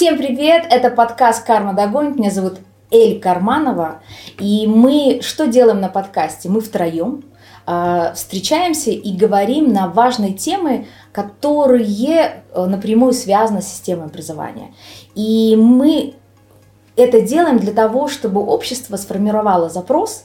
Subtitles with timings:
[0.00, 0.64] Всем привет!
[0.70, 2.16] Это подкаст «Карма догонит».
[2.16, 2.60] Меня зовут
[2.90, 4.00] Эль Карманова.
[4.38, 6.48] И мы что делаем на подкасте?
[6.48, 7.22] Мы втроем
[7.66, 14.72] э, встречаемся и говорим на важные темы, которые э, напрямую связаны с системой образования.
[15.14, 16.14] И мы
[16.96, 20.24] это делаем для того, чтобы общество сформировало запрос,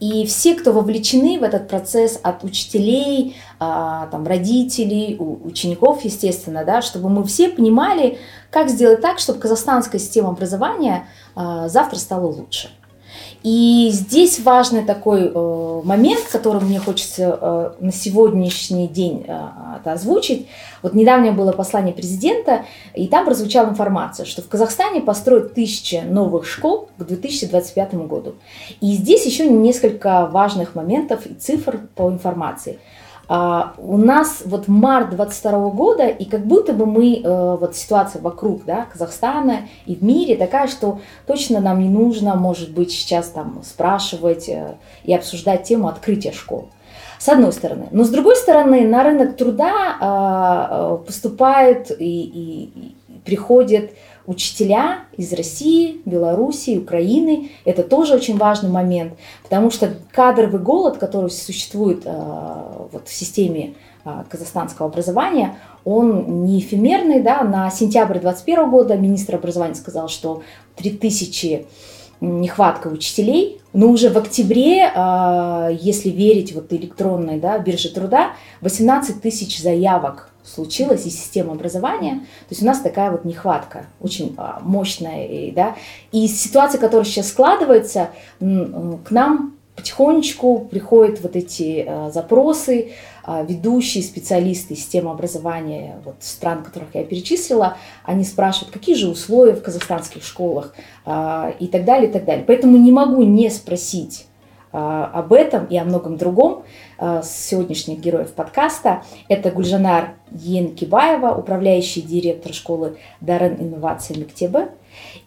[0.00, 6.82] и все, кто вовлечены в этот процесс, от учителей, а, там, родителей, учеников, естественно, да,
[6.82, 8.18] чтобы мы все понимали,
[8.50, 12.70] как сделать так, чтобы казахстанская система образования а, завтра стала лучше.
[13.44, 20.48] И здесь важный такой э, момент, который мне хочется э, на сегодняшний день э, озвучить.
[20.80, 26.46] Вот недавнее было послание президента, и там прозвучала информация, что в Казахстане построят тысячи новых
[26.46, 28.36] школ к 2025 году.
[28.80, 32.78] И здесь еще несколько важных моментов и цифр по информации.
[33.26, 38.20] А, у нас вот март 22 года, и как будто бы мы, э, вот ситуация
[38.20, 43.28] вокруг да, Казахстана и в мире такая, что точно нам не нужно, может быть, сейчас
[43.28, 46.68] там спрашивать э, и обсуждать тему открытия школ.
[47.18, 47.86] С одной стороны.
[47.90, 53.90] Но с другой стороны, на рынок труда а, э, поступают и, и, и приходят
[54.26, 57.50] учителя из России, Белоруссии, Украины.
[57.64, 63.74] Это тоже очень важный момент, потому что кадровый голод, который существует э, вот в системе
[64.04, 67.20] э, казахстанского образования, он не эфемерный.
[67.20, 67.44] Да?
[67.44, 70.42] На сентябрь 2021 года министр образования сказал, что
[70.76, 71.66] 3000
[72.20, 79.20] нехватка учителей, но уже в октябре, э, если верить вот электронной да, бирже труда, 18
[79.20, 82.20] тысяч заявок случилось из системы образования.
[82.20, 85.26] То есть у нас такая вот нехватка очень а, мощная.
[85.26, 85.76] И, да,
[86.12, 92.92] и ситуация, которая сейчас складывается, к нам потихонечку приходят вот эти а, запросы,
[93.24, 99.54] а, ведущие специалисты системы образования вот, стран, которых я перечислила, они спрашивают, какие же условия
[99.54, 100.74] в казахстанских школах
[101.06, 102.44] и так далее, и так далее.
[102.46, 104.26] Поэтому не могу не спросить
[104.74, 106.64] об этом и о многом другом.
[106.98, 109.02] Э, сегодняшних героев подкаста.
[109.28, 114.68] Это Гульжанар Енкибаева, управляющий директор школы Дарен Инновации Мектебы,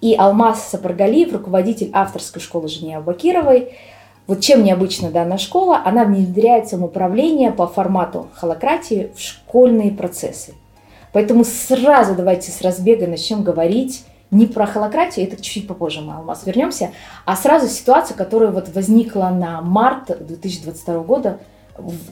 [0.02, 3.74] и Алмаз Сапаргалиев, руководитель авторской школы Жени Абакировой.
[4.28, 10.54] Вот чем необычна данная школа, она внедряет самоуправление по формату холократии в школьные процессы.
[11.14, 16.46] Поэтому сразу давайте с разбега начнем говорить не про холократию, это чуть-чуть попозже мы, Алмаз,
[16.46, 16.92] вернемся,
[17.26, 21.40] а сразу ситуация, которая вот возникла на март 2022 года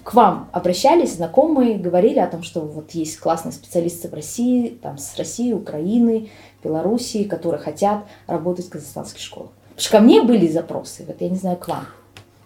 [0.03, 4.97] к вам обращались знакомые, говорили о том, что вот есть классные специалисты в России, там
[4.97, 6.29] с России, Украины,
[6.63, 9.49] Белоруссии, которые хотят работать в казахстанских школах.
[9.69, 11.85] Потому что ко мне были запросы, вот я не знаю, к вам.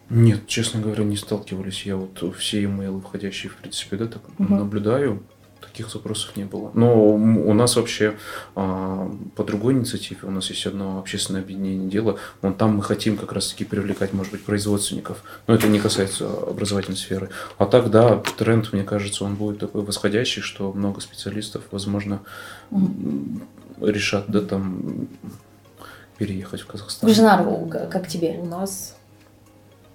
[0.09, 1.85] Нет, честно говоря, не сталкивались.
[1.85, 4.55] Я вот все имейлы входящие, в принципе, да, так угу.
[4.55, 5.21] наблюдаю
[5.71, 6.71] таких запросов не было.
[6.73, 8.15] Но у нас вообще
[8.55, 13.17] а, по другой инициативе, у нас есть одно общественное объединение дела, вон там мы хотим
[13.17, 17.29] как раз-таки привлекать, может быть, производственников, но это не касается образовательной сферы.
[17.57, 22.21] А так, да, тренд, мне кажется, он будет такой восходящий, что много специалистов, возможно,
[23.81, 25.07] решат, да, там,
[26.17, 27.07] переехать в Казахстан.
[27.07, 28.37] Гульжанар, как тебе?
[28.39, 28.95] У нас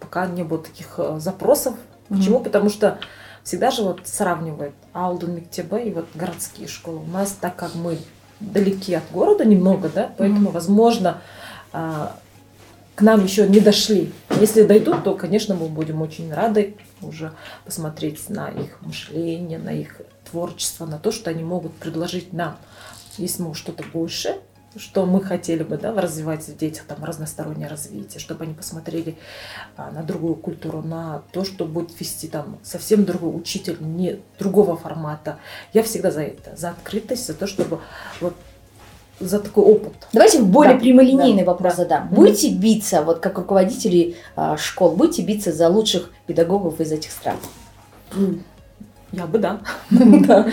[0.01, 1.75] пока не было таких э, запросов.
[2.09, 2.39] Почему?
[2.39, 2.45] Mm-hmm.
[2.45, 2.99] Потому что
[3.45, 6.99] всегда же вот сравнивают Алдун Мектебе и вот городские школы.
[6.99, 7.99] У нас, так как мы
[8.41, 10.55] далеки от города немного, да, поэтому, mm-hmm.
[10.55, 11.23] возможно,
[11.73, 12.17] а,
[12.95, 14.13] к нам еще не дошли.
[14.41, 17.33] Если дойдут, то, конечно, мы будем очень рады уже
[17.65, 20.01] посмотреть на их мышление, на их
[20.31, 22.57] творчество, на то, что они могут предложить нам.
[23.19, 24.37] Если мы что-то больше,
[24.77, 29.17] что мы хотели бы да, развивать в детях там, разностороннее развитие, чтобы они посмотрели
[29.77, 34.77] а, на другую культуру, на то, что будет вести там совсем другой учитель, не другого
[34.77, 35.39] формата.
[35.73, 37.81] Я всегда за это, за открытость, за то, чтобы
[38.21, 38.35] вот
[39.21, 39.93] за такой опыт.
[40.13, 41.83] Давайте более да, прямолинейный да, вопрос да.
[41.83, 42.09] задам.
[42.09, 47.37] Будете биться, вот как руководители а, школ, будете биться за лучших педагогов из этих стран?
[49.13, 49.61] Я бы да.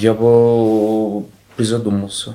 [0.00, 1.24] Я бы
[1.56, 2.34] призадумался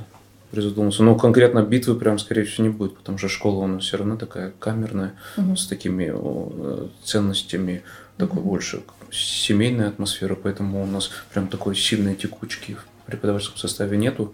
[0.51, 1.03] призадумался.
[1.03, 4.17] Но конкретно битвы прям, скорее всего, не будет, потому что школа у нас все равно
[4.17, 5.55] такая камерная, угу.
[5.55, 7.83] с такими э, ценностями,
[8.17, 8.49] такой угу.
[8.49, 14.33] больше семейная атмосфера, поэтому у нас прям такой сильной текучки в преподавательском составе нету.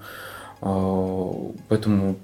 [0.61, 2.17] А, поэтому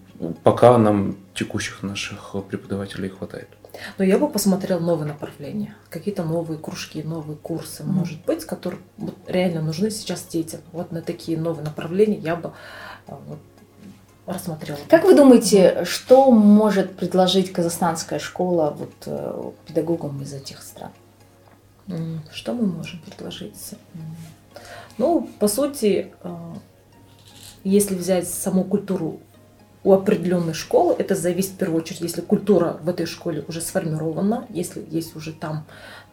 [0.44, 3.50] пока нам текущих наших преподавателей хватает.
[3.98, 8.82] Но я бы посмотрел новые направления, какие-то новые кружки, новые курсы, mm может быть, которые
[9.28, 10.62] реально нужны сейчас детям.
[10.72, 12.54] Вот на такие новые направления я бы
[13.08, 13.40] а, вот,
[14.30, 14.78] рассмотрела.
[14.88, 20.92] Как вы думаете, что может предложить казахстанская школа вот, э, педагогам из этих стран?
[22.32, 23.56] Что мы можем предложить?
[24.98, 26.36] Ну, по сути, э,
[27.64, 29.20] Если взять саму культуру
[29.84, 34.46] у определенной школы, это зависит в первую очередь, если культура в этой школе уже сформирована,
[34.50, 35.66] если есть уже там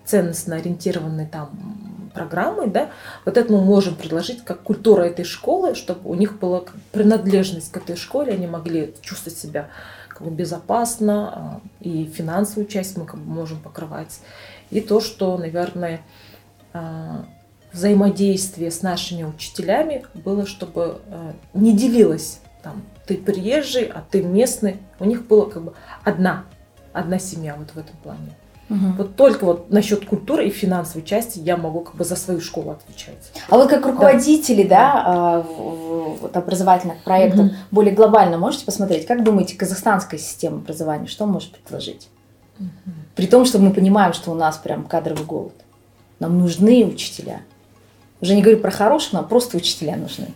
[0.06, 2.88] ценностно ориентированные там программы, да,
[3.26, 6.62] вот это мы можем предложить как культура этой школы, чтобы у них была
[6.93, 9.69] принадлежность к этой школе, они могли чувствовать себя
[10.08, 14.20] как бы безопасно, а, и финансовую часть мы как бы можем покрывать.
[14.70, 16.00] И то, что, наверное,
[16.73, 17.26] а,
[17.70, 24.79] взаимодействие с нашими учителями было, чтобы а, не делилось там ты приезжий, а ты местный.
[24.99, 26.44] У них была как бы одна,
[26.93, 28.32] одна семья вот в этом плане.
[28.69, 28.87] Угу.
[28.99, 32.73] Вот только вот насчет культуры и финансовой части я могу как бы за свою школу
[32.73, 33.33] отвечать.
[33.49, 37.55] А вот как руководители, да, да а, вот образовательных проектов, угу.
[37.71, 42.09] более глобально можете посмотреть, как думаете, казахстанская система образования, что может предложить?
[42.59, 42.69] Угу.
[43.15, 45.55] При том, что мы понимаем, что у нас прям кадровый голод.
[46.19, 47.43] Нам нужны учителя.
[48.21, 50.29] Уже не говорю про хороших, нам просто учителя нужны.
[50.29, 50.35] Ну,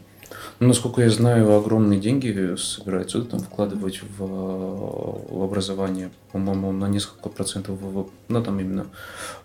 [0.66, 6.10] насколько я знаю, огромные деньги собираются там вкладывать в, в образование.
[6.32, 8.86] По-моему, на несколько процентов ВВП, ну, там именно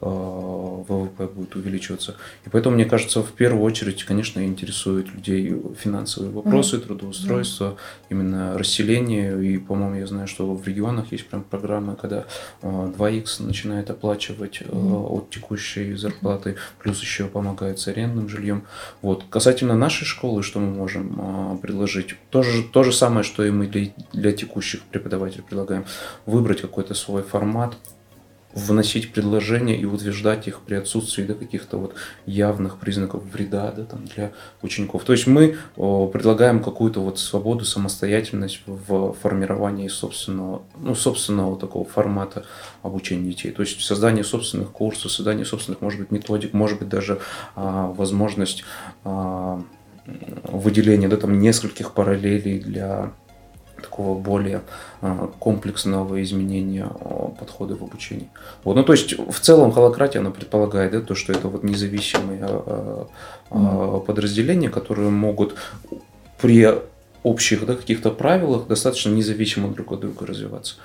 [0.02, 2.16] э, ВВП будет увеличиваться.
[2.46, 6.86] И поэтому, мне кажется, в первую очередь, конечно, интересуют людей финансовые вопросы, mm-hmm.
[6.86, 8.06] трудоустройство, mm-hmm.
[8.10, 9.44] именно расселение.
[9.44, 12.26] И, по-моему, я знаю, что в регионах есть прям программы, когда
[12.62, 15.08] э, 2х начинает оплачивать э, mm-hmm.
[15.08, 18.64] от текущей зарплаты, плюс еще помогает с арендным жильем.
[19.02, 19.24] Вот.
[19.30, 22.16] Касательно нашей школы, что мы можем можем а, предложить.
[22.30, 25.86] То же, то же самое, что и мы для, для текущих преподавателей предлагаем.
[26.26, 27.76] Выбрать какой-то свой формат,
[28.54, 34.06] вносить предложения и утверждать их при отсутствии да, каких-то вот явных признаков вреда да, там,
[34.06, 34.32] для
[34.62, 35.04] учеников.
[35.04, 41.84] То есть мы о, предлагаем какую-то вот свободу, самостоятельность в формировании собственного, ну, собственного такого
[41.84, 42.46] формата
[42.82, 43.52] обучения детей.
[43.52, 47.20] То есть создание собственных курсов, создание собственных, может быть, методик, может быть, даже
[47.56, 48.64] а, возможность
[49.04, 49.62] а,
[50.44, 53.12] выделение да, там, нескольких параллелей для
[53.82, 54.62] такого более
[55.02, 58.30] а, комплексного изменения а, подхода в обучении.
[58.64, 58.76] Вот.
[58.76, 62.40] Ну, то есть, в целом, холократия, она предполагает, да, то, что это вот независимые
[63.50, 64.06] mm.
[64.06, 65.56] подразделения, которые могут
[66.42, 66.68] при
[67.24, 70.76] общих да, каких-то правилах достаточно независимо друг от друга развиваться.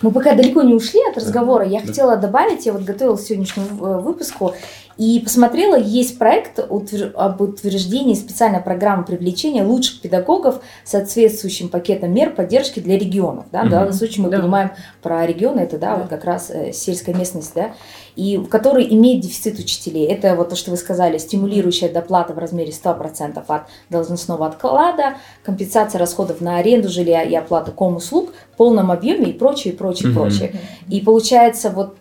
[0.00, 1.66] Мы пока далеко не ушли от разговора.
[1.66, 1.86] Я да.
[1.86, 4.54] хотела добавить, я вот готовилась к сегодняшнему э, выпуску
[4.98, 12.34] и посмотрела, есть проект об утверждении специальной программы привлечения лучших педагогов с соответствующим пакетом мер
[12.34, 13.44] поддержки для регионов.
[13.52, 13.60] Да?
[13.60, 13.68] Угу.
[13.68, 14.40] В данном случае мы да.
[14.40, 15.96] понимаем про регионы, это да, да.
[15.98, 17.74] вот как раз э, сельская местность, да,
[18.16, 20.04] и который имеет дефицит учителей.
[20.06, 26.00] Это вот то, что вы сказали, стимулирующая доплата в размере 100% от должностного отклада, компенсация
[26.00, 30.18] расходов на аренду жилья и оплату комуслуг в полном объеме и прочее, и прочее, угу.
[30.18, 30.56] прочее.
[30.88, 31.96] И получается вот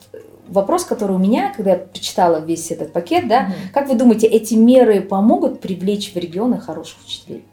[0.48, 4.28] вопрос, который у меня, когда я прочитала весь этот пакет, да, mm как вы думаете,
[4.28, 7.44] эти меры помогут привлечь в регионы хороших учителей?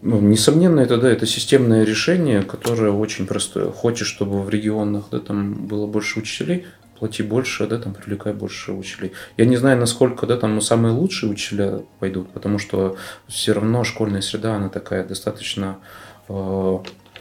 [0.00, 3.72] Ну, несомненно, это да, это системное решение, которое очень простое.
[3.72, 6.66] Хочешь, чтобы в регионах да, там было больше учителей,
[6.98, 9.12] плати больше, да, там привлекай больше учителей.
[9.36, 14.20] Я не знаю, насколько да, там самые лучшие учителя пойдут, потому что все равно школьная
[14.20, 15.78] среда, она такая достаточно
[16.28, 16.78] э,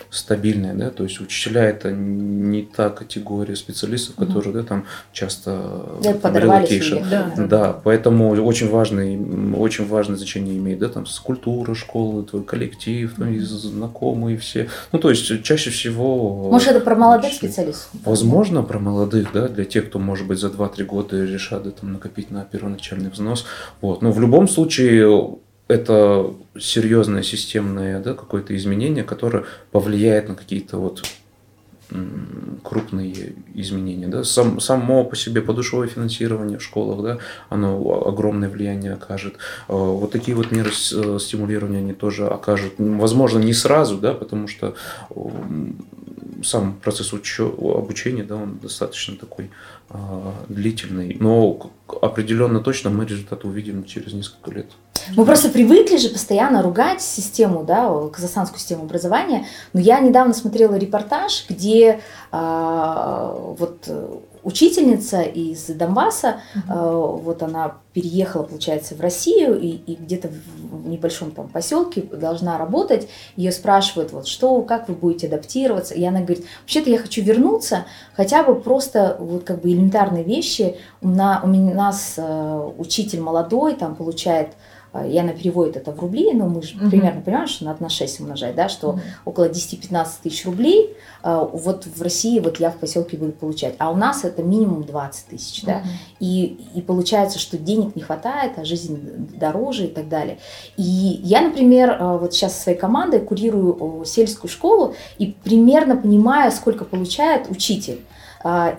[0.10, 6.14] стабильная, да, то есть учителя это не та категория специалистов, которые, да, там часто да,
[6.14, 7.34] подорвались да.
[7.38, 9.18] да, поэтому очень важный,
[9.56, 15.10] очень важное значение имеет, да, там культура школы, твой коллектив, твои знакомые все, ну то
[15.10, 16.50] есть чаще всего.
[16.52, 17.90] Может это про молодых специалистов?
[18.04, 21.94] Возможно про молодых, да, для тех, кто может быть за 2-3 года решат да, там
[21.94, 23.46] накопить на первоначальный взнос,
[23.82, 25.38] вот, но в любом случае
[25.68, 31.04] это серьезное системное да, какое-то изменение, которое повлияет на какие-то вот
[32.64, 34.08] крупные изменения.
[34.08, 34.24] Да?
[34.24, 37.18] Сам, само по себе подушевое финансирование в школах, да,
[37.50, 39.36] оно огромное влияние окажет.
[39.70, 42.74] А, вот такие вот меры э, стимулирования они тоже окажут.
[42.78, 44.76] Возможно, не сразу, да, потому что
[46.44, 49.50] сам процесс учё- обучения, да, он достаточно такой
[49.90, 51.72] а, длительный, но
[52.02, 54.68] определенно точно мы результаты увидим через несколько лет.
[55.16, 59.46] Мы просто привыкли же постоянно ругать систему, да, казахстанскую систему образования.
[59.74, 63.88] Но я недавно смотрела репортаж, где а, вот
[64.48, 67.22] учительница из Донбасса, mm-hmm.
[67.22, 73.10] вот она переехала, получается, в Россию и, и где-то в небольшом там поселке должна работать.
[73.36, 75.96] Ее спрашивают, вот что, как вы будете адаптироваться?
[75.96, 77.86] И она говорит, вообще-то я хочу вернуться,
[78.16, 80.78] хотя бы просто вот как бы элементарные вещи.
[81.02, 84.54] У, на, у нас э, учитель молодой, там получает
[85.06, 86.90] и она переводит это в рубли, но мы же Мгм.
[86.90, 89.02] примерно понимаем, что надо на 6 умножать, да, что Мгм.
[89.26, 93.92] около 10-15 тысяч рублей а, вот в России вот я в поселке буду получать, а
[93.92, 95.88] у нас это минимум 20 тысяч, да, Мгм.
[96.20, 98.98] и, и получается, что денег не хватает, а жизнь
[99.38, 100.38] дороже и так далее.
[100.78, 105.98] И я, например, э, вот сейчас со своей командой курирую э, сельскую школу и примерно
[105.98, 108.00] понимаю, сколько получает учитель.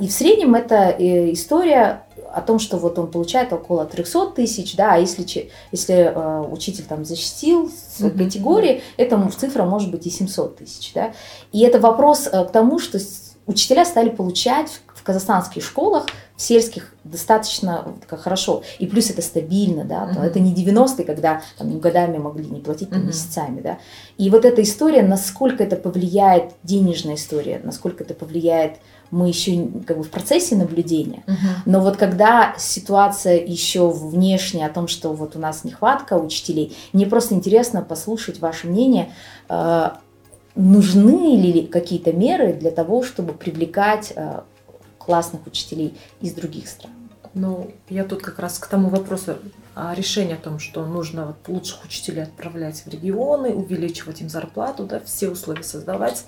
[0.01, 4.77] И в среднем это э, история о том, что вот он получает около 300 тысяч,
[4.77, 8.19] да, а если, если э, учитель там защитил свои Мгм.
[8.25, 11.13] категории, это м- цифра может быть и 700 тысяч, да.
[11.53, 16.05] И это вопрос э, к тому, что с- учителя стали получать в, казахстанских школах,
[16.37, 18.63] в сельских достаточно как хорошо.
[18.79, 20.21] И плюс это стабильно, да, Мгм.
[20.23, 23.79] это не 90-е, когда там годами могли не платить, там, месяцами, да.
[24.19, 28.73] И вот эта история, насколько это повлияет, денежная история, насколько это повлияет,
[29.11, 31.23] мы еще как бы в процессе наблюдения.
[31.27, 31.49] Мгм.
[31.67, 37.07] Но вот когда ситуация еще внешняя о том, что вот у нас нехватка учителей, мне
[37.07, 39.13] просто интересно послушать ваше мнение,
[39.49, 39.91] э,
[40.55, 44.41] нужны ли какие-то меры для того, чтобы привлекать э,
[44.99, 46.93] классных учителей из других стран?
[47.35, 49.37] Ну, я тут как раз к тому вопросу
[49.75, 54.85] о решении о том, что нужно вот лучших учителей отправлять в регионы, увеличивать им зарплату,
[54.85, 56.25] да, все условия создавать.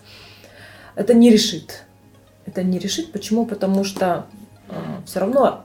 [0.94, 1.84] Это не решит.
[2.50, 3.12] Это не решит.
[3.12, 3.46] Почему?
[3.46, 4.26] Потому что
[5.06, 5.64] все равно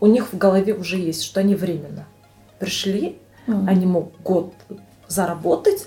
[0.00, 2.04] у- них в голове уже есть, что они временно
[2.58, 3.18] пришли,
[3.66, 4.52] они могут год
[5.08, 5.86] заработать,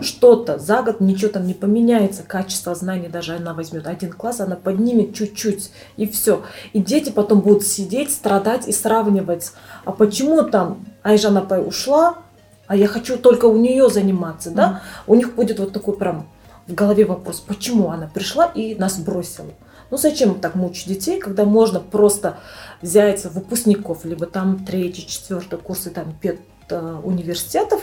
[0.00, 4.56] что-то за год, ничего там не поменяется, качество знаний даже она возьмет один класс, она
[4.56, 6.42] поднимет чуть-чуть, и все.
[6.74, 9.52] И дети потом будут сидеть, страдать и сравнивать.
[9.84, 12.18] А почему там Айжан Апай ушла,
[12.66, 14.82] а я хочу только у нее заниматься, да?
[15.06, 16.28] У них будет вот такой прям
[16.66, 19.48] в голове вопрос, почему она пришла и нас бросила.
[19.90, 22.38] Ну зачем так мучить детей, когда можно просто
[22.82, 27.82] взять выпускников, либо там третий, четвертый курсы там пед э, университетов,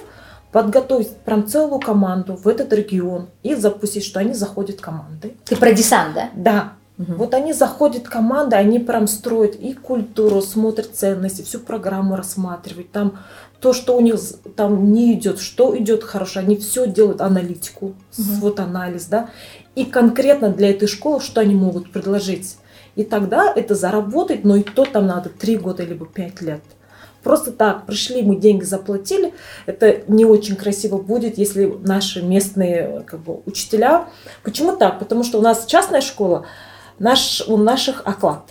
[0.51, 5.35] подготовить прям целую команду в этот регион и запустить, что они заходят командой.
[5.45, 6.29] Ты про десант, да?
[6.35, 7.15] Да, Мгм.
[7.17, 12.89] вот они заходят команда, они прям строят и культуру, смотрят ценности, всю программу рассматривают.
[12.91, 13.17] Там
[13.59, 14.15] то, что у них
[14.55, 18.35] там не идет, что идет хорошо, они все делают аналитику, Мгм.
[18.39, 19.29] вот анализ, да,
[19.75, 22.57] и конкретно для этой школы, что они могут предложить.
[22.95, 26.61] И тогда это заработать, но и то там надо 3 года либо 5 лет.
[27.23, 29.33] Просто так, пришли, мы деньги заплатили,
[29.65, 34.09] это не очень красиво будет, если наши местные как бы, учителя...
[34.43, 34.99] Почему так?
[34.99, 36.45] Потому что у нас частная школа,
[36.99, 38.43] наш, у наших оклад.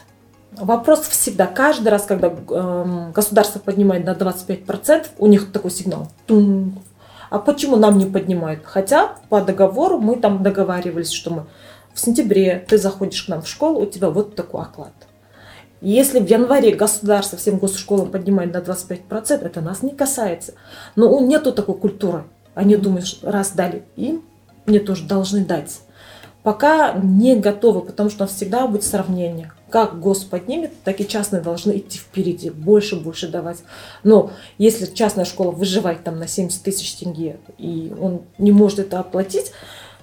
[0.57, 6.09] Вопрос всегда, каждый раз, когда эм, государство поднимает на 25%, у них такой сигнал.
[6.27, 6.83] Тум.
[7.35, 8.61] А почему нам не поднимают?
[8.63, 11.47] Хотя по договору мы там договаривались, что мы
[11.93, 14.93] в сентябре ты заходишь к нам в школу, у тебя вот такой оклад.
[15.81, 20.55] Если в январе государство всем госшколам поднимает на 25%, это нас не касается.
[20.95, 22.23] Но у- нету такой культуры.
[22.55, 24.23] Они думают, что раз дали им,
[24.67, 25.81] мне тоже должны дать.
[26.45, 29.51] Пока не готовы, потому что всегда будет сравнение.
[29.75, 33.59] Как гос поднимет, так и частные должны идти впереди, больше, больше давать.
[34.05, 39.01] Но если частная школа выживает там на 70 тысяч тенге, и он не может это
[39.01, 39.51] оплатить,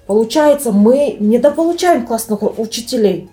[0.07, 3.29] получается, мы недополучаем классных учителей.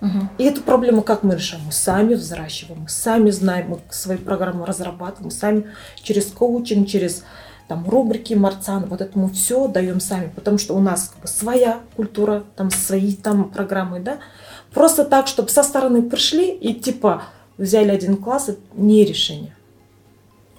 [0.00, 0.30] Мгм.
[0.38, 1.64] И эту проблему как мы решаем?
[1.66, 5.64] Мы сами взращиваем, мы сами знаем, мы свои программы разрабатываем, сами
[6.04, 7.24] через коучинг, через
[7.66, 11.26] там рубрики Марцан, вот это мы все даем сами, потому что у нас как бы
[11.26, 14.18] своя культура, там свои там программы, да.
[14.74, 17.22] Просто так, чтобы со стороны пришли и типа
[17.58, 19.54] взяли один класс, это не решение.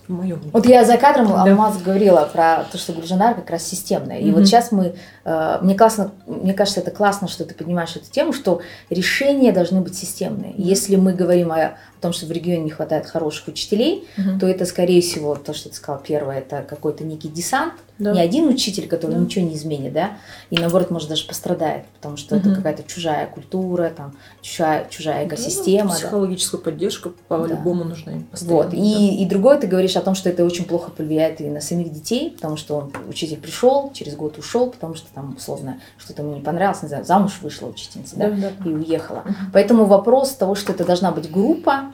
[0.07, 0.49] Мнении.
[0.51, 1.43] Вот я за кадром Да.
[1.43, 4.19] Алмаз говорила про то, что Гульжанар как раз системная.
[4.19, 4.39] И Мгм.
[4.39, 8.33] вот сейчас мы, э, мне классно, мне кажется, это классно, что ты поднимаешь эту тему,
[8.33, 10.53] что решения должны быть системные.
[10.57, 14.39] Если мы говорим о, о том, что в регионе не хватает хороших учителей, Мгм.
[14.39, 18.13] то это, скорее всего, то, что ты сказал первое, это какой-то некий десант, Да.
[18.13, 19.19] не один учитель, который Да.
[19.21, 20.11] ничего не изменит, да,
[20.49, 22.55] и наоборот, может, даже пострадает, потому что это Мгм.
[22.57, 25.89] какая-то чужая культура, там, чужая, чужая Да, экосистема.
[25.91, 25.95] да.
[25.95, 28.55] Психологическую поддержку по-любому нужно им постоянно.
[28.63, 28.73] Вот.
[28.73, 31.91] И, и другое, ты говоришь о том, что это очень плохо повлияет и на самих
[31.93, 36.33] детей, потому что он, учитель пришел, через год ушел, потому что там, условно, что-то ему
[36.35, 38.69] не понравилось, не знаю, замуж вышла учительница, да, Да, да, да.
[38.69, 39.21] и уехала.
[39.25, 39.35] Мгм.
[39.53, 41.93] Поэтому вопрос того, что это должна быть группа,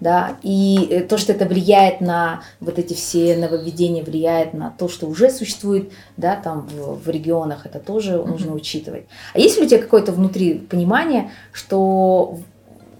[0.00, 4.88] да, и э, то, что это влияет на вот эти все нововведения, влияет на то,
[4.88, 8.30] что уже существует, да, там в, в регионах, это тоже Мгм.
[8.30, 9.06] нужно учитывать.
[9.32, 12.38] А есть ли у тебя какое-то внутри понимание, что,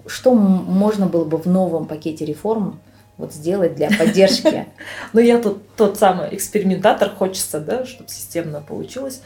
[0.07, 2.81] что можно было бы в новом пакете реформ
[3.17, 4.67] вот сделать для поддержки?
[5.13, 9.21] Но я тут тот самый экспериментатор, хочется, да, чтобы системно получилось.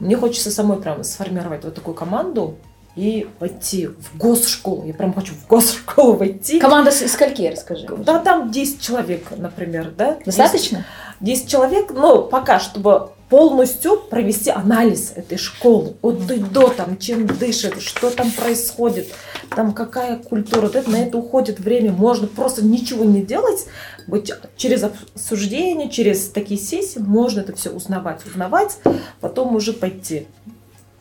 [0.00, 2.56] Мне хочется самой прям сформировать вот такую команду
[2.96, 4.84] и войти в госшколу.
[4.86, 6.60] Я прям хочу в госшколу войти.
[6.60, 7.86] Команда из скольки, расскажи.
[7.98, 10.16] Да, там 10 человек, например, да?
[10.24, 10.84] Достаточно?
[11.20, 15.96] 10 человек, ну, пока, чтобы полностью провести анализ этой школы.
[16.02, 19.08] От и до, там, чем дышит, что там происходит,
[19.54, 20.62] там какая культура.
[20.62, 21.90] Вот это, на это уходит время.
[21.90, 23.66] Можно просто ничего не делать.
[24.06, 28.78] Быть через обсуждение, через такие сессии можно это все узнавать, узнавать,
[29.20, 30.28] потом уже пойти.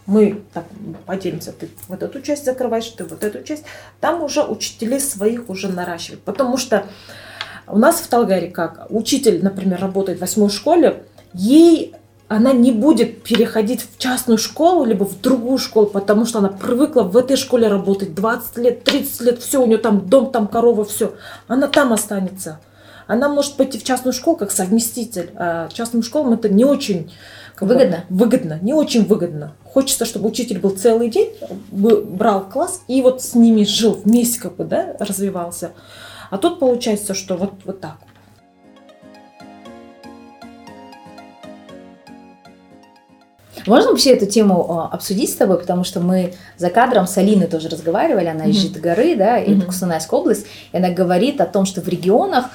[0.06, 0.66] Мы так
[1.06, 3.64] поделимся, ты вот эту часть закрываешь, ты вот эту часть.
[4.00, 6.24] Там уже учителей своих уже наращивают.
[6.24, 6.86] Потому что
[7.68, 8.88] у нас в Талгаре как?
[8.90, 11.96] Учитель, например, работает в восьмой школе, ей
[12.28, 17.04] она не будет переходить в частную школу, либо в другую школу, потому что она привыкла
[17.04, 20.84] в этой школе работать 20 лет, 30 лет, все, у нее там дом, там корова,
[20.84, 21.14] все.
[21.48, 22.60] Она там останется.
[23.06, 25.32] Она может пойти в частную школу как совместитель.
[25.36, 27.12] А частным школам это не очень
[27.66, 28.06] выгодно.
[28.10, 29.54] Выгодно, не очень выгодно.
[29.64, 31.32] Хочется, чтобы учитель был целый день,
[31.72, 35.72] брал класс и вот с ними жил вместе, как бы, да, развивался.
[36.30, 37.98] А тут получается, что вот, вот так.
[43.66, 47.48] Можно вообще эту тему а, обсудить с тобой, потому что мы за кадром с Алиной
[47.48, 51.66] тоже разговаривали, она из Житгоры, да, и это Кустанайская область, и она говорит о том,
[51.66, 52.46] что в регионах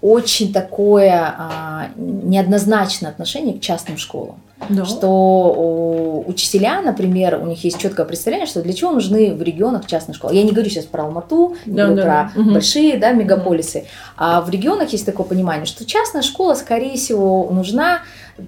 [0.00, 4.40] очень такое а, неоднозначное отношение к частным школам.
[4.68, 4.84] Да.
[4.84, 10.14] Что учителя, например, у них есть четкое представление, что для чего нужны в регионах частные
[10.14, 10.34] школы.
[10.34, 12.52] Я не говорю сейчас про Алмату, не да, говорю да, про да.
[12.52, 13.86] большие да, мегаполисы,
[14.16, 18.00] а в регионах есть такое понимание, что частная школа, скорее всего, нужна,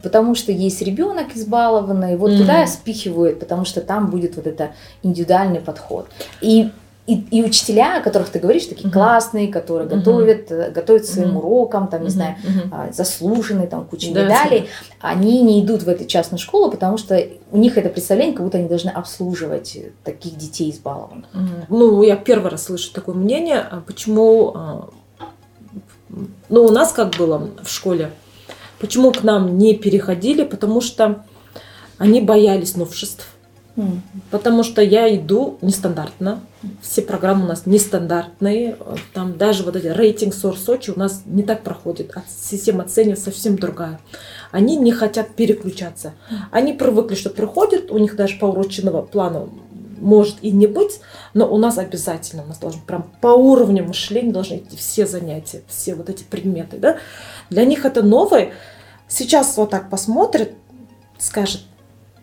[0.02, 4.70] потому что есть ребенок избалованный, вот mm туда спихивают, потому что там будет вот это
[5.02, 6.08] индивидуальный подход.
[6.40, 6.70] И
[7.10, 8.92] и, и учителя, о которых ты говоришь, такие uh-huh.
[8.92, 9.96] классные, которые uh-huh.
[9.96, 11.38] готовят, э, готовят своим uh-huh.
[11.38, 12.10] урокам, там, не uh-huh.
[12.10, 12.92] знаю, uh-huh.
[12.92, 14.68] заслуженные, там, куча да, медалей,
[15.00, 18.58] они не идут в эту частную школу, потому что у них это представление, как будто
[18.58, 21.26] они должны обслуживать таких детей избалованных.
[21.34, 21.64] Uh-huh.
[21.68, 24.90] Ну, я первый раз слышу такое мнение, а почему, а,
[26.48, 28.12] ну, у нас как было в школе,
[28.78, 31.24] почему к нам не переходили, потому что
[31.98, 33.26] они боялись новшеств.
[34.30, 36.40] Потому что я иду нестандартно.
[36.82, 38.76] Все программы у нас нестандартные.
[39.14, 42.12] Там даже вот эти рейтинг Сор Сочи у нас не так проходит.
[42.16, 44.00] А система оценивания совсем другая.
[44.50, 46.14] Они не хотят переключаться.
[46.50, 49.48] Они привыкли, что приходят, у них даже по уроченного плана
[50.00, 51.00] может и не быть,
[51.34, 55.62] но у нас обязательно, у нас должны прям по уровню мышления должны идти все занятия,
[55.68, 56.78] все вот эти предметы.
[56.78, 56.96] Да?
[57.50, 58.52] Для них это новое.
[59.08, 60.54] Сейчас вот так посмотрит,
[61.18, 61.62] скажет,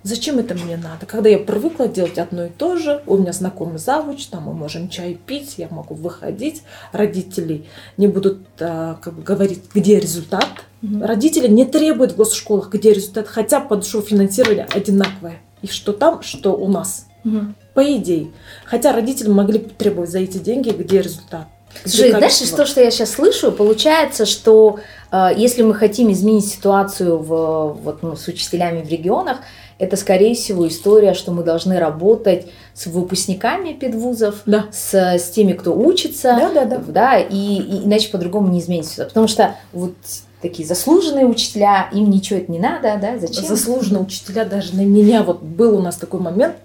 [0.08, 1.06] Зачем это мне надо?
[1.06, 4.88] Когда я привыкла делать одно и то же, у меня знакомый завуч, там мы можем
[4.88, 7.66] чай пить, я могу выходить, родители
[7.98, 10.48] не будут а, как бы говорить, где результат.
[10.82, 11.06] Угу.
[11.06, 15.40] Родители не требуют в госшколах, где результат, хотя подушевое финансирование одинаковое.
[15.62, 17.08] И что там, что у нас.
[17.26, 17.40] Угу.
[17.74, 18.32] По идее.
[18.64, 21.48] Хотя родители могли требовать за эти деньги, где результат.
[21.84, 24.80] Слушай, знаешь, то, что я сейчас слышу, получается, что
[25.12, 29.40] э, если мы хотим изменить ситуацию в, вот, ну, с учителями в регионах,
[29.80, 34.66] это, скорее всего, история, что мы должны работать с выпускниками педвузов, да.
[34.72, 36.78] с, с теми, кто учится, да, да, да.
[36.88, 39.06] Да, и, и иначе по-другому не изменится.
[39.06, 39.94] Потому что вот
[40.42, 43.46] такие заслуженные учителя, им ничего это не надо, да, зачем?
[43.46, 46.56] Заслуженные учителя даже на меня, вот был у нас такой момент,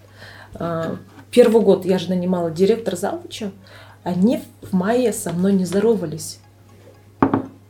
[0.55, 0.96] а,
[1.31, 3.51] первый год я же нанимала директор завуча,
[4.05, 6.38] они в мае со мной не здоровались.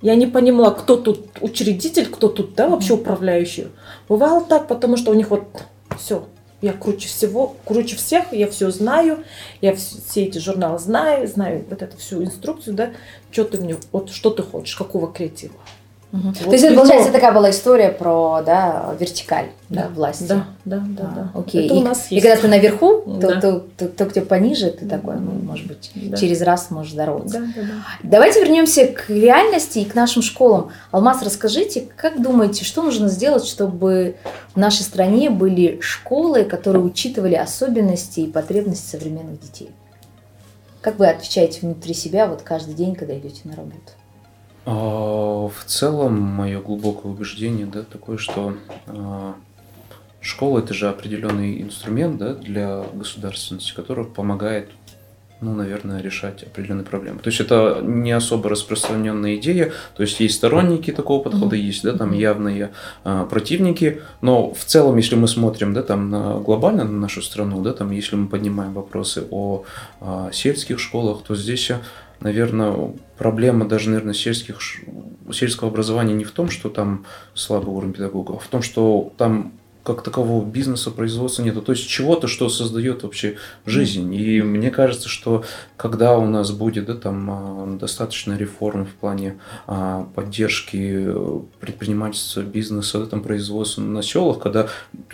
[0.03, 3.69] Я не понимала, кто тут учредитель, кто тут, да, вообще управляющий.
[4.09, 5.45] Бывало так, потому что у них вот
[5.97, 6.27] все,
[6.61, 9.25] я круче всего, круче всех, я все знаю,
[9.61, 12.93] я все эти журналы знаю, знаю вот эту всю инструкцию, да,
[13.31, 15.55] что ты мне, вот что ты хочешь, какого креатива.
[16.13, 16.23] Угу.
[16.23, 20.25] Вот То есть, это, получается, такая была история про да, вертикаль да, да, власти.
[20.25, 21.03] Да, да, да.
[21.03, 21.41] А, да.
[21.41, 21.65] Окей.
[21.65, 22.27] Это и, у нас и есть.
[22.27, 23.41] когда ты наверху, то, да.
[23.41, 26.19] то, то, то, кто пониже, ты такой, ну, может быть, да.
[26.19, 27.39] через раз можешь здороваться.
[27.41, 27.75] Да, да, да.
[28.03, 30.71] Давайте вернемся к реальности и к нашим школам.
[30.91, 34.17] Алмаз, расскажите, как думаете, что нужно сделать, чтобы
[34.55, 39.71] в нашей стране были школы, которые учитывали особенности и потребности современных детей?
[40.83, 43.93] Как вы отвечаете внутри себя вот каждый день, когда идете на работу?
[44.65, 48.55] А, в целом, мое глубокое убеждение, да, такое, что
[48.87, 49.35] а,
[50.21, 54.71] школа это же определенный инструмент, да, для государственности, который помогает,
[55.41, 57.19] ну, наверное, решать определенные проблемы.
[57.19, 61.95] То есть это не особо распространенная идея, то есть есть сторонники такого подхода, есть, да,
[61.95, 62.71] там явные
[63.03, 67.61] а, противники, но в целом, если мы смотрим, да, там на, глобально на нашу страну,
[67.63, 69.65] да, там, если мы поднимаем вопросы о
[70.01, 71.73] а, сельских школах, то здесь
[72.23, 74.59] наверное, проблема даже, наверное, сельских,
[75.33, 77.05] сельского образования не в том, что там
[77.35, 81.61] слабый уровень педагогов, а в том, что там как такового бизнеса, производства нету.
[81.63, 84.15] То есть чего-то, что создает вообще жизнь.
[84.15, 85.45] И мне кажется, что
[85.77, 92.43] когда у нас будет да, там, а, достаточно реформ в плане а, поддержки э, предпринимательства,
[92.43, 94.69] бизнеса, да, там, производства на селах, когда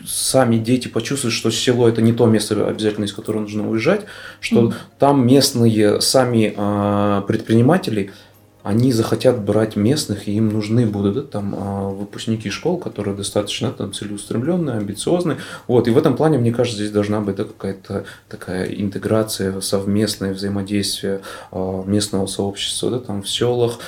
[0.05, 4.05] сами дети почувствуют, что село это не то место обязательно, из которого нужно уезжать,
[4.41, 4.75] что mm-hmm.
[4.99, 8.11] там местные сами а, предприниматели–
[8.63, 13.71] они захотят брать местных, и им нужны будут да, там а, выпускники школ, которые достаточно
[13.71, 15.39] там целеустремленные, амбициозные.
[15.67, 20.35] Вот, и в этом плане, мне кажется, здесь должна быть да, какая-то такая интеграция, совместное
[20.35, 21.21] взаимодействие
[21.53, 23.79] а, местного сообщества, да, там в селах,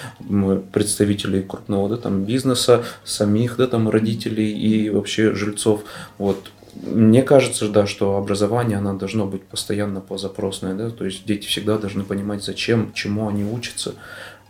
[0.73, 5.83] представителей крупного да, там, бизнеса, самих да, там, родителей и вообще жильцов.
[6.17, 11.47] Вот, мне кажется, да, что образование, оно должно быть постоянно позапросное, да, то есть дети
[11.47, 13.95] всегда должны понимать, зачем, чему они учатся.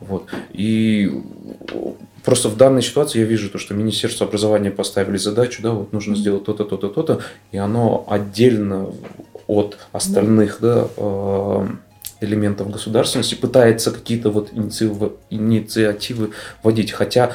[0.00, 0.26] Вот.
[0.52, 1.10] И
[2.24, 6.16] просто в данной ситуации я вижу то, что Министерство образования поставили задачу, да, вот нужно
[6.16, 7.20] сделать то-то, то-то, то-то,
[7.52, 8.92] и оно отдельно
[9.46, 11.66] от остальных, да, э,
[12.20, 16.30] элементов государственности пытается какие-то вот инициативы
[16.62, 16.92] вводить.
[16.92, 17.32] Хотя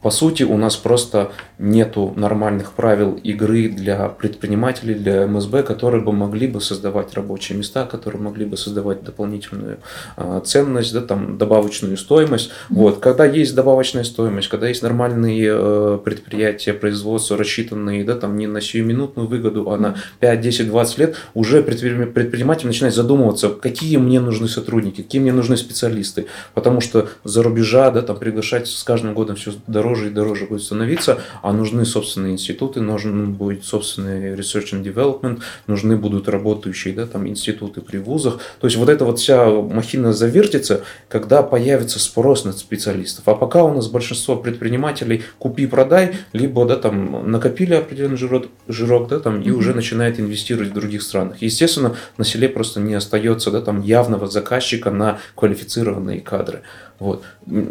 [0.00, 6.12] по сути, у нас просто нету нормальных правил игры для предпринимателей, для МСБ, которые бы
[6.12, 9.78] могли бы создавать рабочие места, которые могли бы создавать дополнительную
[10.16, 12.50] э, ценность, да, там, добавочную стоимость.
[12.68, 13.00] Вот.
[13.00, 18.60] Когда есть добавочная стоимость, когда есть нормальные э, предприятия, производства, рассчитанные да, там, не на
[18.60, 24.46] сиюминутную выгоду, а на 5, 10, 20 лет, уже предприниматель начинает задумываться, какие мне нужны
[24.46, 26.26] сотрудники, какие мне нужны специалисты.
[26.54, 30.46] Потому что за рубежа да, там, приглашать с каждым годом все дороже дороже и дороже
[30.46, 36.92] будет становиться, а нужны собственные институты, нужен будет собственный research and development, нужны будут работающие
[36.94, 38.38] да, там, институты при вузах.
[38.60, 43.26] То есть вот эта вот вся махина завертится, когда появится спрос на специалистов.
[43.28, 49.20] А пока у нас большинство предпринимателей купи-продай, либо да, там, накопили определенный жирок, жирок да,
[49.20, 49.52] там, и mm-hmm.
[49.52, 51.40] уже начинает инвестировать в других странах.
[51.40, 56.60] Естественно, на селе просто не остается да, там, явного заказчика на квалифицированные кадры.
[56.98, 57.22] Вот.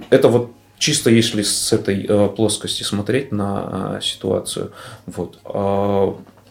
[0.09, 4.71] Это вот чисто если с этой э, плоскости смотреть на э, ситуацию.
[5.05, 5.39] Вот.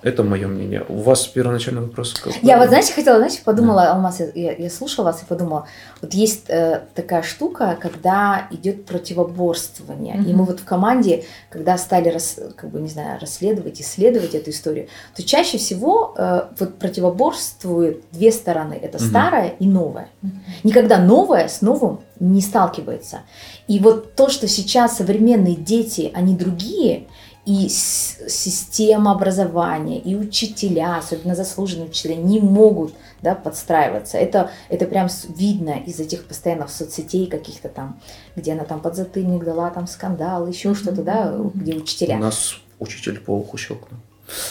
[0.07, 0.85] Это мое мнение.
[0.89, 2.15] У вас первоначальный вопрос?
[2.15, 2.33] Какой?
[2.41, 3.95] Я вот, знаете, хотела, знаете, подумала, да.
[3.95, 5.67] Алмаз, я, я слушала вас и подумала,
[6.01, 10.15] вот есть э, такая штука, когда идет противоборствование.
[10.15, 10.31] Mm-hmm.
[10.31, 14.51] И мы вот в команде, когда стали, рас, как бы, не знаю, расследовать, исследовать эту
[14.51, 18.79] историю, то чаще всего э, вот противоборствуют две стороны.
[18.81, 19.09] Это mm-hmm.
[19.09, 20.09] старое и новое.
[20.23, 20.31] Mm-hmm.
[20.63, 23.23] Никогда новое с новым не сталкивается.
[23.67, 27.09] И вот то, что сейчас современные дети, они другие,
[27.47, 34.19] и система образования, и учителя, особенно заслуженные учителя, не могут да, подстраиваться.
[34.19, 38.01] Это, это прям видно из этих постоянных соцсетей каких-то там,
[38.35, 42.17] где она там подзатыльник дала, там скандал, еще что-то, да, где учителя.
[42.17, 44.01] У нас учитель по уху щелкнул.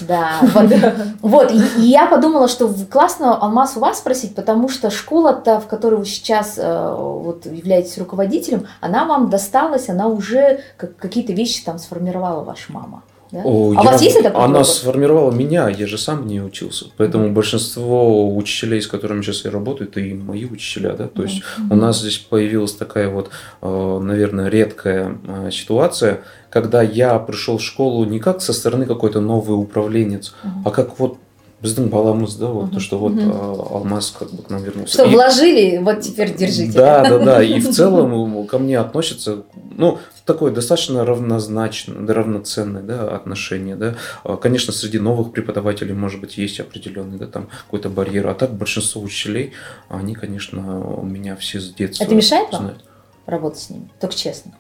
[0.02, 0.72] Да, вот.
[1.22, 1.52] вот.
[1.52, 5.96] И, и я подумала, что классно Алмаз у вас спросить, потому что школа-то, в которой
[5.96, 11.78] вы сейчас э, вот, являетесь руководителем, она вам досталась, она уже как, какие-то вещи там
[11.78, 13.04] сформировала ваша мама.
[13.36, 13.42] Да?
[13.44, 14.38] О, а я, у вас есть это?
[14.38, 16.86] Она сформировала меня, я же сам не учился.
[16.98, 17.34] Поэтому mm-hmm.
[17.34, 20.94] большинство учителей, с которыми сейчас я работаю, это и мои учителя.
[20.94, 21.08] Да?
[21.08, 21.28] То mm-hmm.
[21.28, 23.30] есть у нас здесь появилась такая вот,
[23.62, 29.20] э, наверное, редкая э, ситуация, когда я пришел в школу не как со стороны какой-то
[29.20, 30.62] новый управленец, uh-huh.
[30.64, 31.18] а как вот
[31.62, 33.74] біздің баламыз да вот то что вот uh-huh.
[33.74, 37.44] алмаз как бы к нам вернулся что и, вложили вот теперь держите да да да
[37.44, 43.96] и в целом ко мне относятся ну такое достаточно равнозначное равноценное да отношение да.
[44.24, 48.28] А, конечно среди новых преподавателей может быть есть определенный да там какой-то барьер.
[48.28, 49.54] А так большинство учителей
[49.88, 52.86] они конечно у меня все с детства это мешает вам знают.
[53.26, 53.90] работать с ними?
[54.00, 54.54] Только честно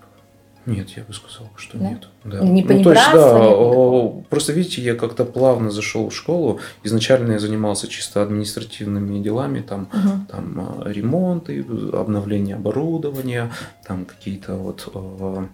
[0.65, 1.89] нет, я бы сказал, что да?
[1.89, 2.07] нет.
[2.23, 2.39] Да.
[2.39, 6.59] Не ну, то есть, да, просто видите, я как-то плавно зашел в школу.
[6.83, 10.25] Изначально я занимался чисто административными делами, там, угу.
[10.29, 13.51] там а, ремонты, обновление оборудования,
[13.85, 15.47] там какие-то вот а,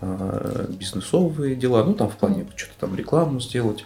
[0.00, 3.84] а, бизнесовые дела, ну там в плане что-то там рекламу сделать.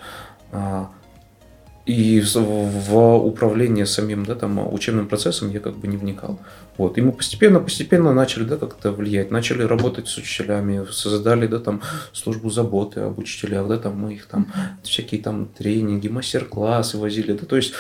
[1.86, 6.38] И в управление самим да, там, учебным процессом я как бы не вникал.
[6.78, 6.96] Вот.
[6.96, 11.82] И мы постепенно, постепенно начали да, как-то влиять, начали работать с учителями, создали да, там,
[12.12, 14.46] службу заботы об учителях, да, там, мы их там
[14.84, 17.32] всякие там тренинги, мастер-классы возили.
[17.32, 17.74] Да, то есть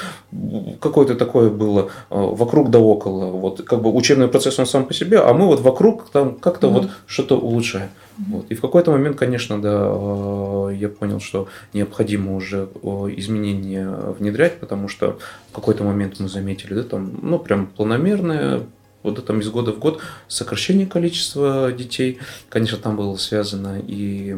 [0.80, 3.26] какое-то такое было а, вокруг да около.
[3.26, 6.66] Вот, как бы учебный процесс он сам по себе, а мы вот вокруг там как-то
[6.66, 6.72] mm-hmm.
[6.72, 7.88] вот что-то улучшаем.
[8.18, 8.46] Вот.
[8.48, 14.58] И в какой-то момент, конечно, да, э, я понял, что необходимо уже э, изменения внедрять,
[14.58, 15.18] потому что
[15.50, 18.62] в какой-то момент мы заметили, да, там, ну, прям планомерное
[19.02, 22.18] вот там из года в год сокращение количества детей.
[22.48, 24.36] Конечно, там было связано и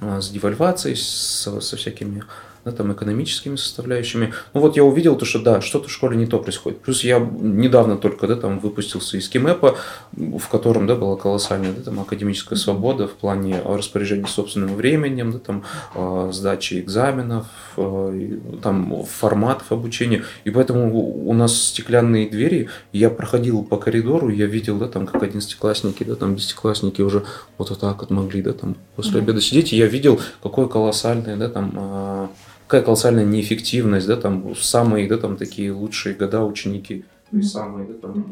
[0.00, 2.24] с девальвацией, со, со всякими
[2.64, 4.32] да, там, экономическими составляющими.
[4.54, 6.80] Ну вот я увидел то, что да, что-то в школе не то происходит.
[6.80, 9.76] Плюс я недавно только да, там, выпустился из Кимэпа,
[10.12, 15.38] в котором да, была колоссальная да, там, академическая свобода в плане распоряжения собственным временем, да,
[15.38, 17.46] там, э, сдачи экзаменов,
[17.76, 20.24] э, там, форматов обучения.
[20.44, 25.22] И поэтому у нас стеклянные двери, я проходил по коридору, я видел, да, там, как
[25.22, 27.24] одиннадцатиклассники, да, там, десятиклассники уже
[27.58, 31.48] вот, так вот могли да, там, после обеда сидеть, и я видел, какое колоссальное да,
[31.48, 32.28] там, э,
[32.70, 37.94] какая колоссальная неэффективность, да, там самые, да, там такие лучшие года ученики, и самый да,
[37.94, 38.22] там,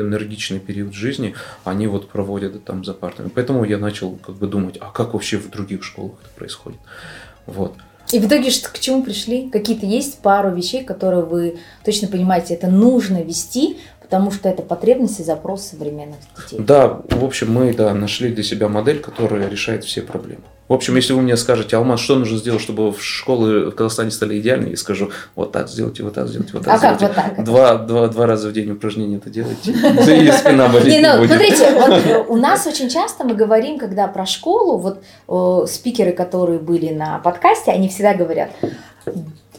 [0.00, 3.30] энергичный период жизни, они вот проводят да, там за партами.
[3.34, 6.78] Поэтому я начал как бы думать, а как вообще в других школах это происходит.
[7.46, 7.74] Вот.
[8.12, 9.50] И в итоге к чему пришли?
[9.50, 15.18] Какие-то есть пару вещей, которые вы точно понимаете, это нужно вести, потому что это потребность
[15.18, 16.60] и запрос современных детей.
[16.60, 20.42] Да, в общем, мы да, нашли для себя модель, которая решает все проблемы.
[20.70, 24.38] В общем, если вы мне скажете, Алмаз, что нужно сделать, чтобы школы в Казахстане стали
[24.38, 27.08] идеальными, я скажу, вот так сделайте, вот так сделайте, вот так а сделайте.
[27.08, 27.44] Как вот так?
[27.44, 31.30] Два, два, два раза в день упражнения это делайте, и спина болеть не, ну, будет.
[31.30, 36.60] Смотрите, вот у нас очень часто мы говорим, когда про школу, вот э, спикеры, которые
[36.60, 38.52] были на подкасте, они всегда говорят,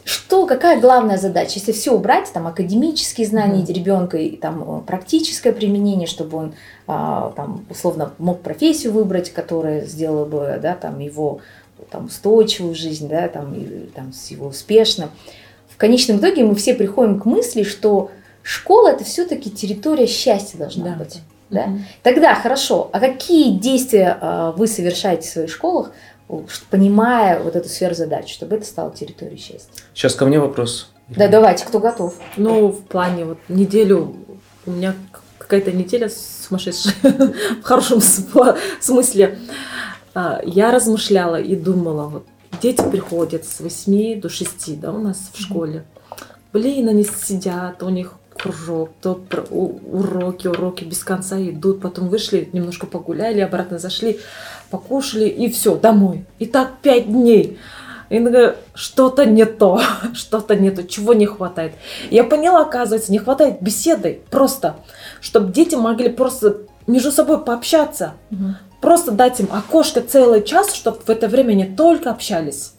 [0.04, 1.52] что, какая главная задача?
[1.56, 6.54] Если все убрать, там, академические знания mm ребенка и там, э, практическое применение, чтобы он
[6.86, 11.40] а, там, условно мог профессию выбрать, которая сделала бы да, там, его
[11.90, 15.10] там, устойчивую жизнь, да, там, и, там, с его успешным.
[15.68, 18.10] В конечном итоге мы все приходим к мысли, что
[18.42, 20.94] школа это все-таки территория счастья должна Да.
[20.96, 21.20] быть.
[21.50, 21.66] Да?
[21.66, 21.84] Мгм.
[22.02, 25.92] Тогда хорошо, а какие действия а, вы совершаете в своих школах,
[26.70, 29.72] понимая вот эту сферу задач, чтобы это стало территорией счастья?
[29.94, 30.90] Сейчас ко мне вопрос.
[31.08, 32.14] Да, давайте, кто готов?
[32.36, 34.16] Ну, в плане вот неделю
[34.66, 34.94] у меня
[35.38, 36.94] какая-то неделя сумасшедшая
[37.60, 39.38] в хорошем смы- смысле.
[40.14, 42.26] А, Я размышляла и думала, вот
[42.60, 45.84] дети приходят с 8 до 6, да, у нас в школе.
[46.52, 52.86] Блин, они сидят, у них кружок, то уроки, уроки без конца идут, потом вышли, немножко
[52.86, 54.20] погуляли, обратно зашли,
[54.70, 56.24] покушали и все, домой.
[56.38, 57.58] И так пять дней.
[58.08, 59.80] И говорю, что-то не то,
[60.14, 61.72] что-то не то, чего не хватает.
[62.10, 64.76] Я поняла, оказывается, не хватает беседы просто,
[65.20, 68.14] чтобы дети могли просто между собой пообщаться.
[68.80, 72.72] Просто дать им окошко целый час, чтобы в это время не только общались.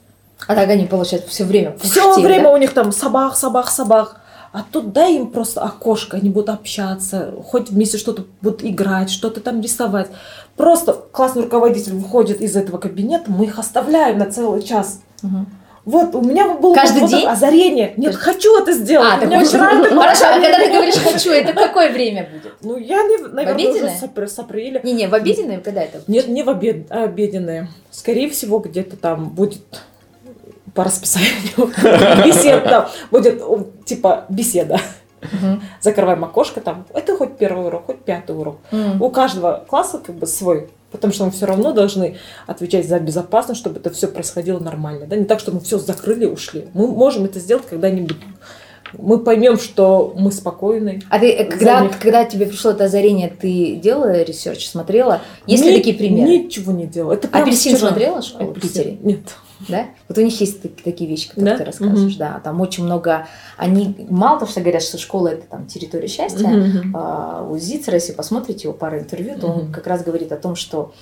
[0.47, 2.51] А так они, получается, все время Все время да?
[2.51, 4.21] у них там собак, собак, собак.
[4.53, 9.41] А тут дай им просто окошко, они будут общаться, хоть вместе что-то будут играть, что-то
[9.41, 10.09] там рисовать.
[10.55, 15.01] Просто классный руководитель выходит из этого кабинета, мы их оставляем на целый час.
[15.23, 15.47] Мгм.
[15.85, 17.27] Вот, у меня было Каждый вот день?
[17.27, 17.93] озарение.
[17.97, 19.15] Нет, хочу это сделать.
[19.15, 22.53] А, так вот, вчера хорошо, а когда ты говоришь «хочу», это какое время будет?
[22.61, 23.97] Ну, я, не- наверное, уже обеденное?
[23.99, 24.81] с апр- с апреля.
[24.83, 26.01] Не-не, в обеденное когда это?
[26.07, 27.67] Нет, не в обед, а обеденные.
[27.91, 29.59] Скорее всего, где-то там будет
[30.73, 31.71] по расписанию
[32.25, 33.41] бесед там будет
[33.85, 34.79] типа беседа.
[35.21, 35.61] Мгм.
[35.79, 36.85] Закрываем окошко там.
[36.93, 38.57] Это хоть первый урок, хоть пятый урок.
[38.99, 40.69] У каждого класса как бы свой.
[40.91, 45.07] Потому что мы все равно должны отвечать за безопасность, чтобы это все происходило нормально.
[45.07, 45.15] Да?
[45.15, 46.67] Не так, что мы все закрыли и ушли.
[46.75, 48.17] Мы можем это сделать когда-нибудь.
[48.97, 51.01] Мы поймем, что мы спокойны.
[51.09, 55.21] А ты, когда, когда тебе пришло это озарение, ты делала research, смотрела?
[55.47, 56.29] Есть ли Ни- такие примеры?
[56.29, 57.11] Ничего не делал.
[57.11, 57.89] Это Апельсин вчера.
[57.89, 58.69] смотрела школу в Апельсин.
[58.69, 58.97] Питере?
[59.01, 59.35] Нет.
[59.69, 59.85] Да?
[60.09, 61.57] Вот у них есть так- такие вещи, которые Да?
[61.59, 62.11] ты рассказываешь.
[62.11, 62.17] Мгм.
[62.19, 63.27] Да, там очень много.
[63.57, 66.47] Они мало того, что говорят, что школа это там территория счастья.
[66.47, 66.93] Мгм.
[66.95, 69.73] а, у Зицера, если посмотрите его пару интервью, то он Мгм.
[69.73, 70.93] как раз говорит о том, что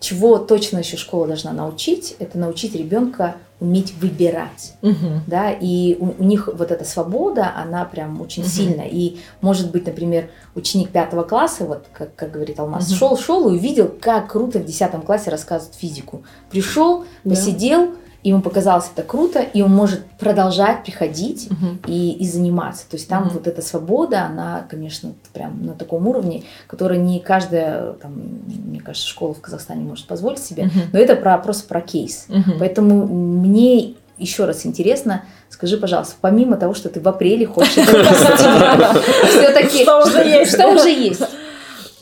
[0.00, 4.72] чего точно еще школа должна научить, это научить ребенка уметь выбирать.
[4.80, 5.22] Мгм.
[5.26, 8.50] Да, и у, у них вот эта свобода, она прям очень Мгм.
[8.50, 8.88] сильная.
[8.88, 12.96] И может быть, например, ученик пятого класса, вот как, как говорит Алмаз, Мгм.
[12.96, 16.22] шел, шел и увидел, как круто в десятом классе рассказывают физику.
[16.50, 17.30] Пришел, Да.
[17.30, 17.90] посидел,
[18.22, 21.80] ему показалось это круто, и он может продолжать приходить Мгм.
[21.86, 22.84] и, и заниматься.
[22.90, 23.32] То есть там Мгм.
[23.34, 28.12] вот эта свобода, она, конечно, прям на таком уровне, который не каждая, там,
[28.46, 30.64] мне кажется, школа в Казахстане может позволить себе.
[30.64, 30.80] Мгм.
[30.92, 32.26] Но это про, просто про кейс.
[32.28, 32.56] Мгм.
[32.58, 37.72] Поэтому мне еще раз интересно, скажи, пожалуйста, помимо того, что ты в апреле хочешь
[39.30, 40.52] все-таки Что уже есть?
[40.54, 41.22] Что уже есть?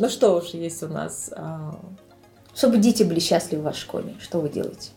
[0.01, 1.31] Ну что уж есть у нас?
[1.37, 1.77] а,
[2.55, 4.91] Чтобы дети были счастливы в вашей школе, что вы делаете?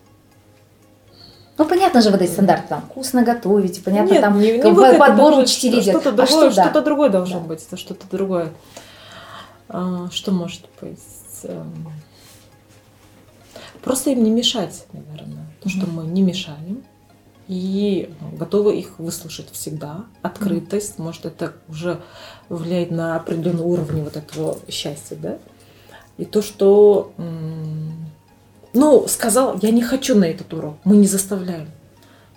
[1.61, 4.97] Ну, понятно же, вот эти стандарты, там, вкусно готовите, понятно, Нет, там, не- не вот
[4.97, 6.09] подбор учителей Что-то.
[6.09, 6.63] А другое, что, да?
[6.63, 7.45] что-то другое должно Да.
[7.45, 8.51] быть, это что-то другое.
[9.69, 10.99] А, Что может быть?
[11.43, 11.87] Эм,
[13.83, 15.45] Просто им не мешать, наверное.
[15.61, 15.95] То, что Мгм.
[15.97, 16.83] мы не мешаем.
[17.47, 20.05] И готовы их выслушать всегда.
[20.23, 21.99] Открытость, может, это уже
[22.49, 25.37] влияет на определенный уровень вот этого счастья, да?
[26.17, 28.10] И то, что м,
[28.73, 31.69] ну, сказал, я не хочу на этот урок, мы не заставляем.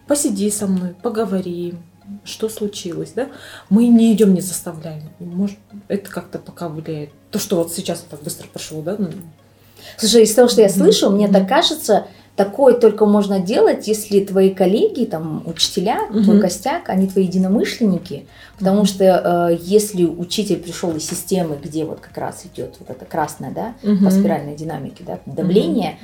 [0.07, 1.75] Посиди со мной, поговори,
[2.25, 3.29] что случилось, да?
[3.70, 5.03] Мы не идем, не заставляем.
[5.18, 7.11] Может, это как-то пока влияет.
[7.31, 8.99] То, что вот сейчас так быстро прошло, да?
[9.94, 14.25] Ну, Слушай, из того, что я слышу, мне так кажется, такое только можно делать, если
[14.25, 16.25] твои коллеги, там, учителя, Мгм.
[16.25, 18.27] твой костяк, они твои единомышленники.
[18.59, 19.05] Потому что
[19.53, 23.75] э, если учитель пришел из системы, где вот как раз идет вот эта красная, да,
[23.83, 24.05] Мгм.
[24.05, 25.99] по спиральной динамике, да, давление,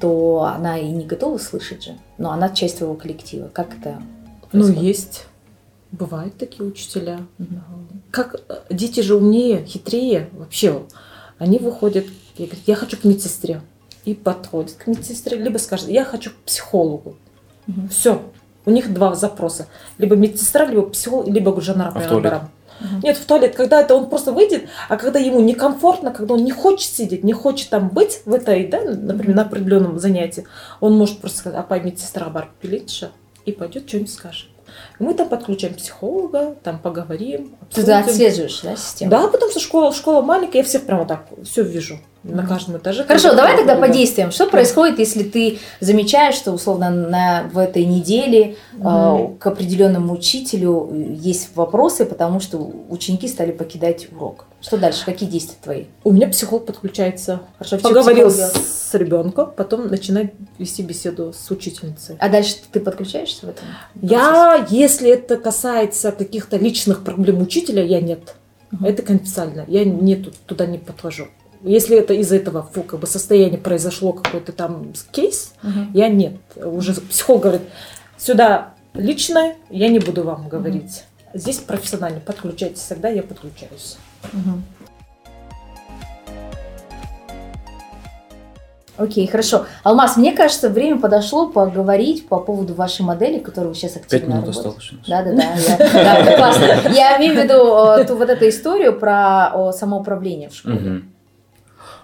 [0.00, 1.92] то она и не готова слышать же.
[2.18, 3.48] Но она часть твоего коллектива.
[3.52, 4.00] Как это
[4.52, 4.82] Ну, происходит?
[4.82, 5.24] есть.
[5.92, 7.20] Бывают такие учителя.
[7.38, 7.62] Мгм.
[8.10, 10.82] Как э, дети же умнее, хитрее вообще.
[11.38, 12.06] Они выходят
[12.44, 13.62] и говорят, я хочу к медсестре.
[14.04, 17.16] И подходят к медсестре, либо скажут, я хочу к психологу.
[17.66, 17.88] Мгм.
[17.88, 18.22] Все.
[18.64, 19.66] У них два запроса.
[19.98, 21.92] Либо медсестра, либо психолог, либо жанра
[22.36, 22.48] А?
[22.80, 23.00] Мгм.
[23.02, 26.52] Нет, в туалет, когда это он просто выйдет, а когда ему некомфортно, когда он не
[26.52, 30.46] хочет сидеть, не хочет там быть в этой, да, например, на определенном занятии,
[30.80, 33.10] он может просто сказать, а пой медсестра бар пилитша,
[33.44, 34.48] и пойдет что-нибудь скажет.
[34.98, 37.54] Мы там подключаем психолога, там поговорим.
[37.72, 37.96] Ты обсудим.
[37.98, 39.10] отслеживаешь, да, систему?
[39.10, 43.04] Да, потому что школа, школа маленькая, я всех прямо так все вижу на каждом этаже.
[43.04, 43.92] Хорошо, давай тогда по да.
[43.92, 44.30] действиям.
[44.30, 49.38] Что происходит, если ты замечаешь, что условно на, в этой неделе э, Мгм.
[49.38, 52.58] к определенному учителю э, есть вопросы, потому что
[52.88, 54.46] ученики стали покидать урок?
[54.66, 55.04] Что дальше?
[55.04, 55.84] Какие действия твои?
[56.02, 62.16] У меня психолог подключается, Хорошо, поговорил с ребенком, потом начинает вести беседу с учительницей.
[62.18, 63.64] А дальше ты подключаешься в этом?
[64.02, 68.34] Я, если это касается каких-то личных проблем учителя, я нет.
[68.72, 68.86] Мгм.
[68.86, 69.64] Это конфиденциально.
[69.68, 71.28] Я не ту- туда не подхожу.
[71.62, 75.92] Если это из этого фу, как бы состояния произошло какой-то там кейс, Мгм.
[75.94, 76.34] я нет.
[76.56, 77.62] Уже психолог говорит,
[78.18, 81.04] сюда личное, я не буду вам говорить.
[81.34, 82.18] Здесь профессионально.
[82.20, 83.96] Подключайтесь, тогда я подключаюсь.
[88.98, 89.66] Окей, хорошо.
[89.82, 94.34] Алмаз, мне кажется, время подошло поговорить по поводу вашей модели, которую вы сейчас Пять активно
[94.36, 94.68] минут работаете.
[94.78, 94.92] осталось.
[94.92, 95.06] у нас.
[95.06, 96.88] Да, да, да.
[96.90, 101.02] я- имею в виду э, ту вот эту историю про самоуправление в школе.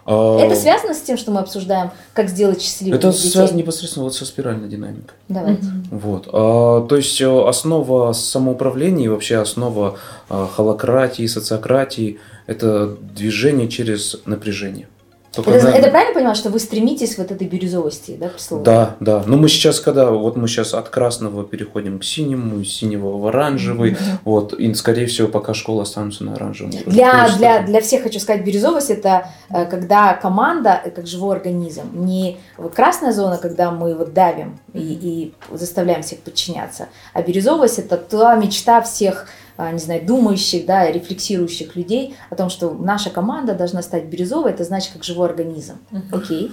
[0.04, 3.30] А, Это связано с тем, что мы обсуждаем, как сделать счастливым Это детей?
[3.30, 5.16] связано непосредственно вот со спиральной динамикой.
[5.28, 5.66] Давайте.
[5.90, 6.28] Вот.
[6.32, 9.96] А, то есть э, основа самоуправления и вообще основа
[10.28, 14.88] а, холократии, социократии– это движение через напряжение.
[15.32, 18.74] Только Это, на- это правильно понимаю, что вы стремитесь вот этой бирюзовости, да, пресловутой?
[18.74, 19.22] Да, да.
[19.26, 23.26] Но мы сейчас, когда вот мы сейчас от красного переходим к синему, из синего в
[23.26, 26.72] оранжевый, вот, и скорее всего, пока школа останутся на оранжевом.
[26.86, 31.84] Для, для, для всех хочу сказать, бирюзовость это э, когда команда э, как живой организм.
[31.94, 37.78] Не вот красная зона, когда мы вот давим и, и заставляем всех подчиняться, а бирюзовость
[37.78, 43.54] это та мечта всех не знаю, думающих, да, рефлексирующих людей о том, что наша команда
[43.54, 45.78] должна стать бирюзовой, это значит как живой организм.
[46.10, 46.50] Окей.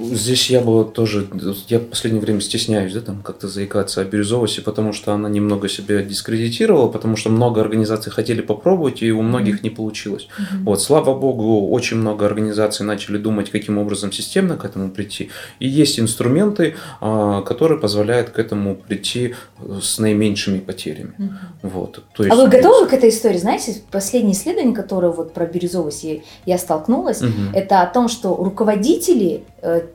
[0.00, 1.28] Здесь я бы тоже,
[1.68, 5.68] я в последнее время стесняюсь, да, там как-то заикаться о бирюзовости, потому что она немного
[5.68, 10.28] себя дискредитировала, потому что много организаций хотели попробовать, и у многих не получилось.
[10.64, 15.30] Вот, слава богу, очень много организаций начали думать, каким образом системно к этому прийти.
[15.60, 21.12] И есть инструменты, а, которые позволяют к этому прийти э, с наименьшими потерями.
[21.62, 22.02] Вот.
[22.14, 23.38] То А есть, вы готовы к этой истории?
[23.38, 26.06] Знаете, последнее исследование, которое вот про бирюзовость
[26.46, 27.50] я, столкнулась, Мгм.
[27.54, 29.42] это о том, что руководители,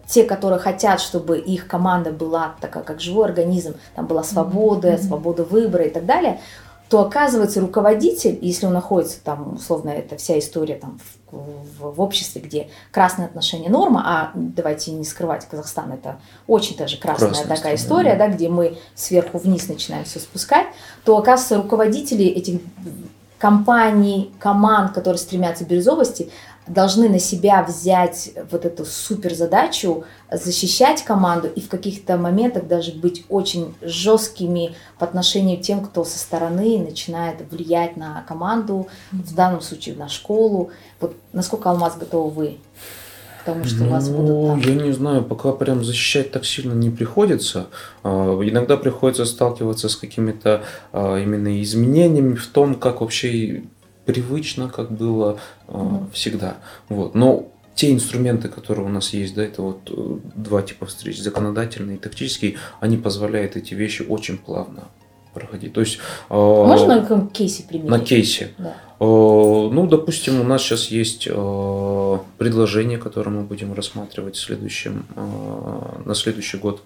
[0.08, 5.02] те, которые хотят, чтобы их команда была такая, как живой организм, там была свобода, Мгм.
[5.04, 6.40] свобода выбора и так далее,
[6.90, 11.00] то оказывается руководитель, если он находится там, условно, это вся история там
[11.32, 16.76] в, в- в обществе, где красные отношения норма, а давайте не скрывать, Казахстан это очень
[16.78, 20.68] даже красная Красная такая история, да, где мы сверху вниз начинаем все спускать,
[21.04, 22.60] то оказывается руководители этих
[23.40, 26.30] компаний, команд, которые стремятся к бирюзовости,
[26.68, 32.94] должны на себя взять вот эту супер задачу защищать команду и в каких-то моментах даже
[32.94, 39.36] быть очень жесткими по отношению к тем, кто со стороны начинает влиять на команду, в
[39.36, 40.72] данном случае на школу.
[41.00, 42.58] Вот насколько Алмаз готовы вы
[43.42, 44.74] к тому, что у вас Ну, будут там?
[44.74, 47.68] Я не знаю, пока прям защищать так сильно не приходится.
[48.04, 53.64] А, Иногда приходится сталкиваться с какими-то а, именно изменениями в том, как вообще
[54.06, 56.10] привычно, как было Мгм.
[56.12, 56.58] всегда.
[56.90, 57.16] Вот.
[57.16, 61.96] Но те инструменты, которые у нас есть, да, это вот э, два типа встреч, законодательный
[61.96, 64.84] и тактический, они позволяют эти вещи очень плавно
[65.34, 65.74] проходить.
[65.74, 65.98] То есть
[66.30, 66.36] а,
[66.68, 67.90] Можно на каком кейсе примерить?
[67.90, 68.52] на кейсе.
[68.60, 68.76] Да.
[69.00, 75.06] Э, Ну, допустим, у нас сейчас есть э, предложение, которое мы будем рассматривать в следующем,
[75.16, 76.84] э, на следующий год.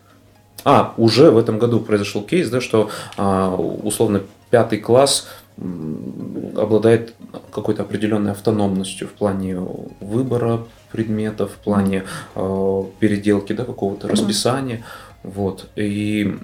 [0.64, 5.28] А, уже в этом году произошел кейс, да, что а, условно пятый класс
[5.58, 7.16] обладает
[7.52, 9.58] какой-то определенной автономностью в плане
[10.00, 12.04] выбора предметов, в плане
[12.36, 14.84] э, переделки да, какого-то расписания.
[15.24, 15.70] Вот.
[15.76, 16.38] И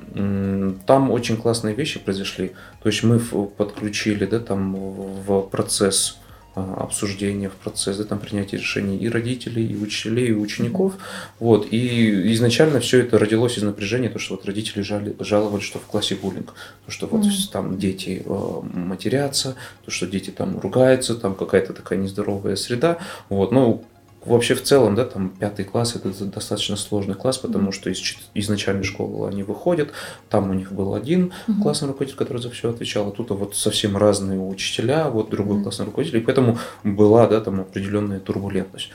[0.86, 2.54] там очень классные вещи произошли.
[2.82, 6.18] То есть мы подключили да, там, в процесс
[6.56, 10.94] обсуждения, в процесс да, там, принятия решений и родителей, и учителей, и учеников.
[11.40, 11.68] Вот.
[11.72, 15.86] И изначально все это родилось из напряжения, то, что вот родители жали, жаловались, что в
[15.86, 16.54] классе буллинг,
[16.86, 17.52] то, что вот mm-hmm.
[17.52, 23.00] там дети э, матерятся, то, что дети там ругаются, там какая-то такая нездоровая среда.
[23.30, 23.52] Вот.
[23.52, 23.84] Ну,
[24.26, 28.02] Вообще в целом, да, там пятый класс это достаточно сложный класс, потому что из,
[28.34, 29.92] из начальной школы они выходят,
[30.30, 31.62] там у них был один mm-hmm.
[31.62, 35.64] классный руководитель, который за все отвечал, а тут вот совсем разные учителя, вот другой mm-hmm.
[35.64, 38.90] классный руководитель, и поэтому была, да, там определенная турбулентность.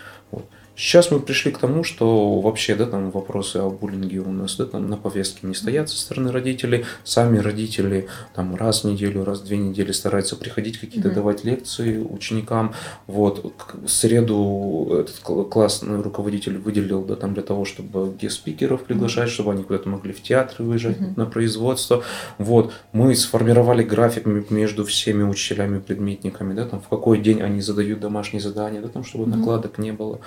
[0.78, 4.64] Сейчас мы пришли к тому, что вообще, да, там вопросы о буллинге у нас, да,
[4.64, 6.84] там на повестке не стоят со стороны родителей.
[7.02, 11.14] Сами родители там раз в неделю, раз в две недели стараются приходить какие-то mm-hmm.
[11.14, 12.74] давать лекции ученикам.
[13.08, 15.18] Вот, в среду этот
[15.50, 19.32] классный руководитель выделил, да, там для того, чтобы гест-спикеров приглашать, mm-hmm.
[19.32, 21.14] чтобы они куда-то могли в театр выезжать mm-hmm.
[21.16, 22.04] на производство.
[22.38, 28.40] Вот, мы сформировали график между всеми учителями-предметниками, да, там в какой день они задают домашние
[28.40, 29.36] задания, да, там, чтобы mm-hmm.
[29.38, 30.20] накладок не было.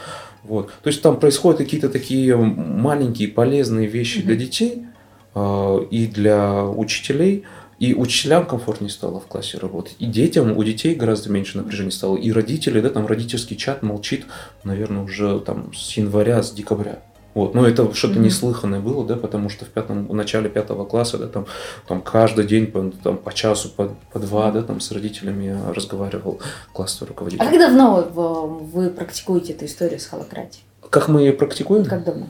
[0.43, 0.67] Вот.
[0.81, 4.25] То есть там происходят какие-то такие маленькие полезные вещи mm-hmm.
[4.25, 4.85] для детей
[5.35, 7.43] э, и для учителей.
[7.79, 12.15] И учителям комфортнее стало в классе работать, и детям, у детей гораздо меньше напряжения стало,
[12.15, 14.27] и родители, да, там родительский чат молчит,
[14.63, 17.01] наверное, уже там с января, с декабря.
[17.33, 18.19] Вот, но это что-то mm-hmm.
[18.19, 21.45] неслыханное было, да, потому что в пятом, в начале пятого класса, да, там,
[21.87, 26.39] там каждый день по, там, по часу, по, по два, да, там с родителями разговаривал
[26.73, 27.41] классный руководитель.
[27.41, 30.65] А как давно вы, вы практикуете эту историю с холократией?
[30.89, 31.85] Как мы ее практикуем?
[31.85, 32.27] Как давно?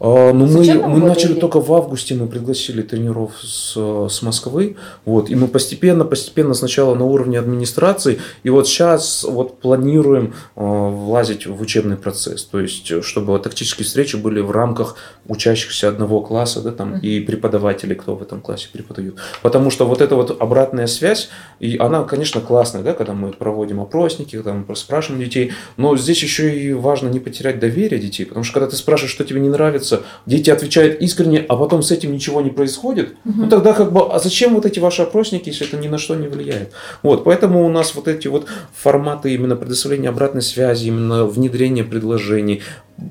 [0.00, 1.40] А, ну, мы, мы начали или...
[1.40, 3.74] только в августе, мы пригласили тренеров с,
[4.08, 9.60] с Москвы, вот, и мы постепенно, постепенно сначала на уровне администрации, и вот сейчас вот
[9.60, 15.88] планируем э, влазить в учебный процесс, то есть, чтобы тактические встречи были в рамках учащихся
[15.88, 20.16] одного класса, да, там, и преподавателей, кто в этом классе преподают, потому что вот эта
[20.16, 21.30] вот обратная связь,
[21.60, 26.22] и она, конечно, классная, да, когда мы проводим опросники, когда мы спрашиваем детей, но здесь
[26.22, 29.48] еще и важно не потерять доверие детей, потому что когда ты спрашиваешь, что тебе не
[29.48, 33.42] нравится, нравится, дети отвечают искренне, а потом с этим ничего не происходит, угу.
[33.42, 36.14] ну тогда как бы, а зачем вот эти ваши опросники, если это ни на что
[36.14, 36.72] не влияет?
[37.02, 42.62] Вот, поэтому у нас вот эти вот форматы именно предоставления обратной связи, именно внедрения предложений,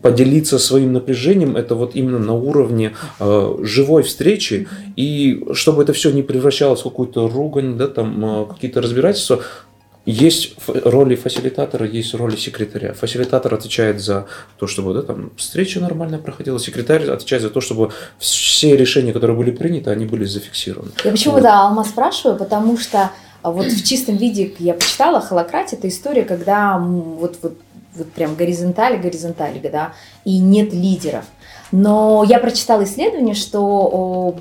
[0.01, 6.11] поделиться своим напряжением, это вот именно на уровне э, живой встречи, и чтобы это все
[6.11, 9.41] не превращалось в какую-то ругань, да, там э, какие-то разбирательства,
[10.06, 12.93] есть роли фасилитатора, есть роли секретаря.
[12.93, 14.26] Фасилитатор отвечает за
[14.58, 19.38] то, чтобы да, там, встреча нормально проходила, секретарь отвечает за то, чтобы все решения, которые
[19.38, 20.91] были приняты, они были зафиксированы.
[21.06, 21.43] Я почему, вот.
[21.43, 26.24] да, Алма спрашиваю, потому что а, вот в чистом виде я почитала холократия, это история,
[26.24, 27.58] когда вот, вот,
[27.95, 29.93] вот прям горизонтали, горизонтали, да,
[30.26, 31.24] и нет лидеров.
[31.72, 34.38] Но я прочитала исследование, что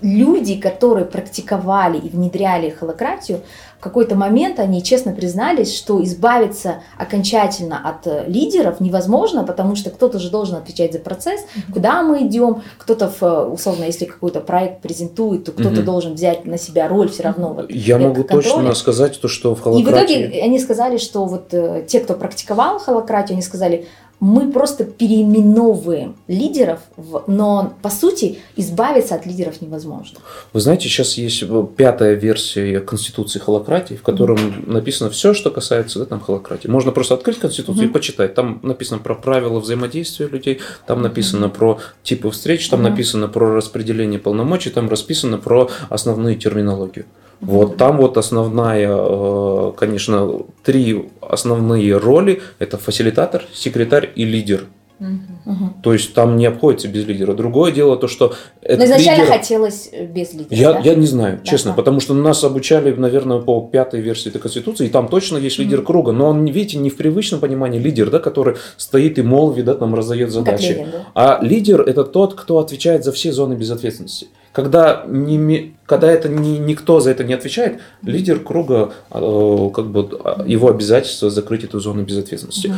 [0.00, 3.40] люди, которые практиковали и внедряли холократию,
[3.84, 10.18] какой-то момент они честно признались, что избавиться окончательно от э, лидеров невозможно, потому что кто-то
[10.18, 15.44] же должен отвечать за процесс, куда мы идем, кто-то, в, условно, если какой-то проект презентует,
[15.44, 17.52] то кто-то mm должен взять на себя роль все равно.
[17.52, 18.42] Вот, Я могу контроля.
[18.42, 19.82] точно сказать то, что в холократии...
[19.82, 23.86] И в итоге они сказали, что вот э, те, кто практиковал холократию, они сказали,
[24.20, 26.80] мы просто переименовываем лидеров,
[27.26, 30.18] но по сути избавиться от лидеров невозможно.
[30.52, 34.72] Вы знаете, сейчас есть э, пятая версия Конституции холократии, в котором mm-hmm.
[34.72, 36.68] написано все, что касается да, там, холократии.
[36.68, 37.90] Можно просто открыть Конституцию mm-hmm.
[37.90, 38.34] и почитать.
[38.34, 41.56] Там написано про правила взаимодействия людей, там написано mm-hmm.
[41.56, 42.90] про типы встреч, там mm-hmm.
[42.90, 47.04] написано про распределение полномочий, там расписано про основную терминологию.
[47.40, 54.66] Вот там вот основная, э, конечно, три основные роли– это фасилитатор, секретарь и лидер.
[55.00, 55.82] Угу.
[55.82, 57.34] То есть там не обходится без лидера.
[57.34, 58.34] Другое дело то, что...
[58.62, 59.38] Но изначально лидер...
[59.38, 60.54] хотелось без лидера.
[60.54, 60.80] Я, да?
[60.80, 61.76] я не знаю, да, честно, да.
[61.76, 65.80] потому что нас обучали, наверное, по пятой версии этой Конституции, и там точно есть лидер
[65.80, 65.86] угу.
[65.86, 69.74] круга, но он, видите, не в привычном понимании лидер, да, который стоит и молви, да,
[69.74, 70.68] там раздает задачи.
[70.68, 71.06] Лидер, да?
[71.14, 74.28] А лидер это тот, кто отвечает за все зоны безответственности.
[74.54, 80.08] Когда, не, когда это не, никто за это не отвечает, лидер круга, э, как бы
[80.46, 82.68] его обязательство закрыть эту зону безответственности.
[82.68, 82.76] Угу.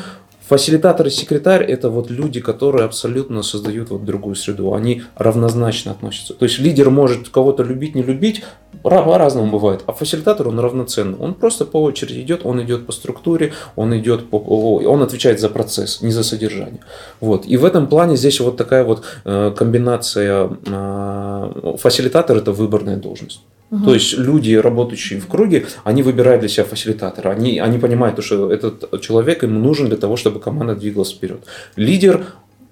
[0.48, 4.72] Фасилитатор и секретарь– это вот люди, которые абсолютно создают вот другую среду.
[4.72, 6.32] Они равнозначно относятся.
[6.32, 8.42] То есть лидер может кого-то любить, не любить,
[8.90, 9.82] по-разному бывает.
[9.86, 11.18] А фасилитатор, он равноценный.
[11.18, 14.38] Он просто по очереди идет, он идет по структуре, он идет по...
[14.86, 16.80] Он отвечает за процесс, не за содержание.
[17.20, 17.46] Вот.
[17.46, 23.40] И в этом плане здесь вот такая вот э, комбинация э, фасилитатор– это выборная должность.
[23.70, 23.84] Угу.
[23.84, 27.30] То есть люди, работающие в круге, они выбирают для себя фасилитатора.
[27.30, 31.40] Они, они понимают, что этот человек им нужен для того, чтобы команда двигалась вперед.
[31.76, 32.26] Лидер,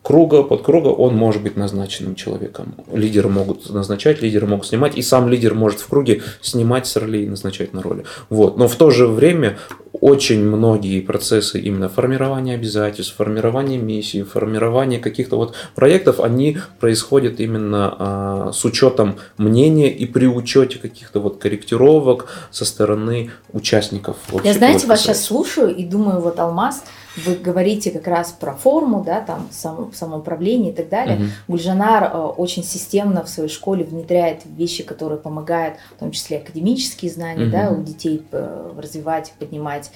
[0.05, 2.75] круга, под круга, он может быть назначенным человеком.
[2.93, 7.25] Лидеры могут назначать, лидеры могут снимать, и сам лидер может в круге снимать с ролей
[7.25, 8.05] и назначать на роли.
[8.29, 8.59] Вот.
[8.59, 9.57] Но в то же время
[10.01, 17.97] очень многие процессы именно формирования обязательств, формирования миссий, формирования каких-то вот проектов, они происходят именно
[17.99, 24.19] а, с учетом мнения и при учете каких-то вот корректировок со стороны участников.
[24.45, 26.85] Я, знаете, вас сейчас слушаю и думаю, вот Алмаз,
[27.17, 31.17] вы говорите как раз про форму, да, там само, самоуправление и так далее.
[31.17, 31.25] Угу.
[31.49, 37.11] Гульжанар э, очень системно в своей школе внедряет вещи, которые помогают, в том числе академические
[37.11, 37.53] знания, угу.
[37.53, 39.91] да, у детей э, развивать, поднимать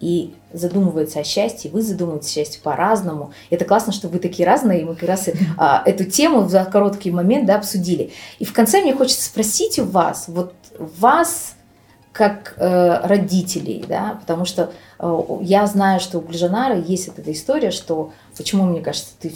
[0.00, 3.32] и задумывается о счастье, вы задумываетесь о счастье по-разному.
[3.50, 7.10] Это классно, что вы такие разные, и мы как раз а, эту тему за короткий
[7.10, 8.12] момент да, обсудили.
[8.38, 11.54] И в конце мне хочется спросить у вас, вот вас
[12.14, 17.32] как э, родителей, да, потому что э, я знаю, что у Гульжанара есть вот эта
[17.32, 19.32] история, что Почему, мне кажется, ты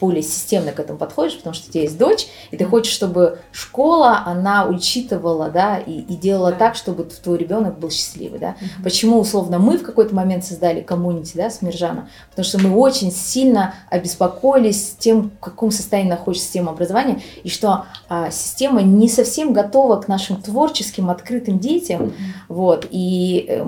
[0.00, 3.38] более системно к этому подходишь, потому что у тебя есть дочь, и ты хочешь, чтобы
[3.52, 6.58] школа, она учитывала, да, и, и делала да.
[6.58, 8.56] так, чтобы твой ребенок был счастливый, да.
[8.60, 8.84] Угу.
[8.84, 12.08] Почему, условно, мы в какой-то момент создали коммунити, да, с Миржаном?
[12.30, 17.86] Потому что мы очень сильно обеспокоились тем, в каком состоянии находится система образования, и что
[18.08, 22.12] а, система не совсем готова к нашим творческим, открытым детям, угу.
[22.48, 23.64] вот, и э,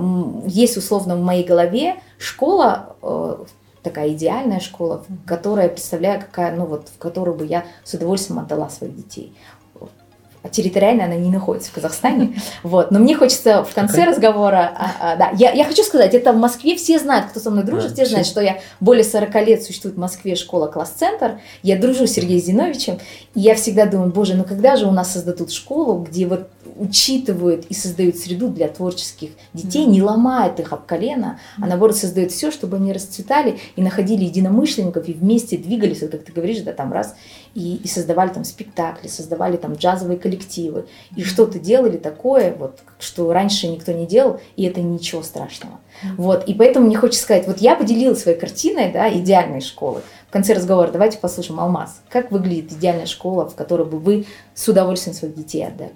[0.46, 3.44] есть, условно, в моей голове школа, э,
[3.84, 8.70] такая идеальная школа, которая представляю, какая, ну вот, в которую бы я с удовольствием отдала
[8.70, 9.36] своих детей.
[10.50, 12.34] Территориально она не находится в Казахстане.
[12.62, 12.90] Вот.
[12.90, 14.72] Но мне хочется в конце разговора...
[14.76, 17.64] А, а, да, я, я хочу сказать, это в Москве все знают, кто со мной
[17.64, 21.40] дружит, а, все знают, что я более 40 лет существует в Москве школа класс-центр.
[21.62, 22.98] Я дружу с Сергеем Зиновичем.
[23.34, 27.66] И я всегда думаю, боже, ну когда же у нас создадут школу, где вот учитывают
[27.68, 32.50] и создают среду для творческих детей, не ломает их об колено, а наоборот создает все,
[32.50, 36.92] чтобы они расцветали и находили единомышленников и вместе двигались, вот как ты говоришь, да, там
[36.92, 37.14] раз,
[37.54, 40.33] и, и создавали там спектакли, создавали там джазовые коллективы,
[41.16, 45.78] и что-то делали такое, вот, что раньше никто не делал, и это ничего страшного.
[46.16, 50.02] Вот, и поэтому мне хочется сказать, вот я поделилась своей картиной, да, идеальной школы.
[50.28, 52.02] В конце разговора давайте послушаем Алмаз.
[52.08, 55.92] Как выглядит идеальная школа, в которой бы вы с удовольствием своих детей отдали?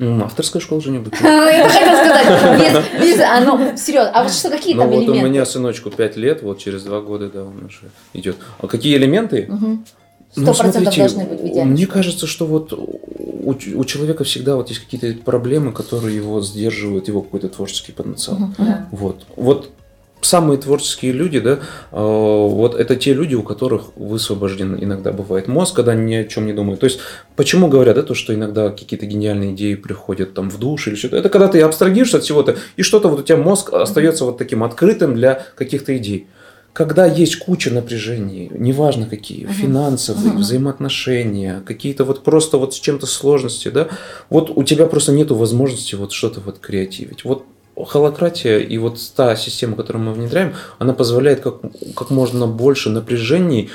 [0.00, 1.14] Авторская школа же не будет.
[1.22, 5.06] Я хотела сказать, без, оно, серьезно, а вот что, какие там элементы?
[5.06, 8.36] Ну вот у меня сыночку 5 лет, вот через 2 года, да, он уже идет.
[8.58, 9.48] А какие элементы?
[10.36, 11.70] Сто процентов должны быть в идеале.
[11.70, 13.00] Мне кажется, что вот у,
[13.50, 18.38] у человека всегда вот есть какие-то проблемы, которые его сдерживают, его какой-то творческий потенциал.
[18.58, 18.86] Uh-huh.
[18.90, 19.26] Вот.
[19.36, 19.70] Вот
[20.24, 21.58] самые творческие люди, да, э,
[21.92, 26.52] вот это те люди, у которых высвобожден иногда бывает мозг, когда ни о чем не
[26.52, 26.80] думают.
[26.80, 27.00] То есть,
[27.36, 31.16] почему говорят, да, то, что иногда какие-то гениальные идеи приходят там в душ или что-то.
[31.16, 34.64] Это когда ты абстрагируешься от всего-то, и что-то вот у тебя мозг остается вот таким
[34.64, 36.26] открытым для каких-то идей.
[36.74, 39.52] Когда есть куча напряжений, неважно какие, uh-huh.
[39.52, 40.38] финансовые, uh-huh.
[40.38, 43.88] взаимоотношения, какие-то вот просто вот с чем-то сложности, да,
[44.28, 47.24] вот у тебя просто нету возможности вот что-то вот креативить.
[47.24, 47.44] Вот
[47.76, 51.60] холократия и вот та система, которую мы внедряем, она позволяет как,
[51.94, 53.70] как можно больше напряжений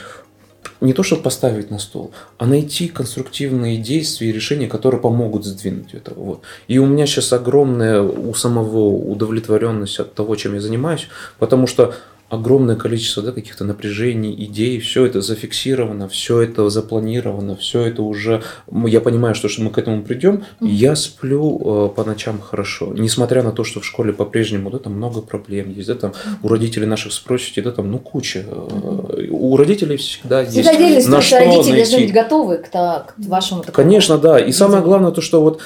[0.81, 5.93] не то, чтобы поставить на стол, а найти конструктивные действия и решения, которые помогут сдвинуть
[5.93, 6.13] это.
[6.13, 6.41] Вот.
[6.67, 11.95] И у меня сейчас огромная у самого удовлетворенность от того, чем я занимаюсь, потому что
[12.29, 18.43] огромное количество да, каких-то напряжений, идей, все это зафиксировано, все это запланировано, все это уже,
[18.85, 20.67] я понимаю, что, что мы к этому придем, mm-hmm.
[20.67, 24.93] я сплю э, по ночам хорошо, несмотря на то, что в школе по-прежнему, да, там
[24.93, 26.13] много проблем есть, да, там
[26.43, 29.27] у родителей наших спросите, да, там, ну, куча, mm-hmm.
[29.29, 31.77] у родителей всегда, всегда есть на что родители найти.
[31.77, 33.75] должны быть готовы к, к вашему такому.
[33.75, 35.61] Конечно, да, и самое главное то, что вот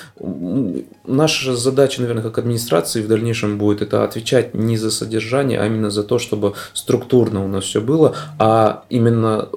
[1.05, 5.89] наша задача, наверное, как администрации в дальнейшем будет это отвечать не за содержание, а именно
[5.89, 9.49] за то, чтобы структурно у нас все было, а именно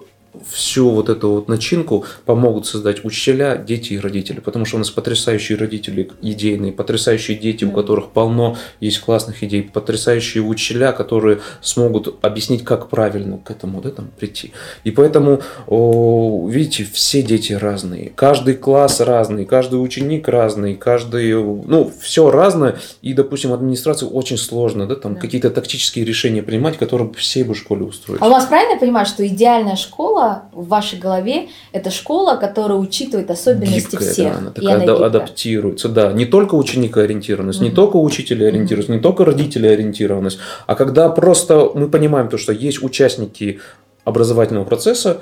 [0.48, 4.40] всю вот эту вот начинку помогут создать учителя, дети и родители.
[4.40, 9.62] Потому что у нас потрясающие родители идейные, потрясающие дети, у которых полно есть классных идей,
[9.62, 14.52] потрясающие учителя, которые смогут объяснить, как правильно к этому да, там, прийти.
[14.84, 21.90] И поэтому, о, видите, все дети разные, каждый класс разный, каждый ученик разный, каждый, ну,
[22.00, 22.78] все разное.
[23.02, 25.20] И, допустим, администрации очень сложно да, там, да.
[25.20, 28.22] какие-то тактические решения принимать, которые всей бы школе устроились.
[28.22, 32.36] А у вас правильно я понимаю, что идеальная школа школа в вашей голове это школа,
[32.36, 34.32] которая учитывает особенности Гибкая, всех.
[34.32, 35.06] да, она такая она гибкая.
[35.06, 36.12] адаптируется, да.
[36.12, 37.76] Не только ученика ориентированность, не Мгм.
[37.76, 42.82] только учителя ориентированность, не только родителей ориентированность, а когда просто мы понимаем то, что есть
[42.82, 43.60] участники
[44.04, 45.20] образовательного процесса,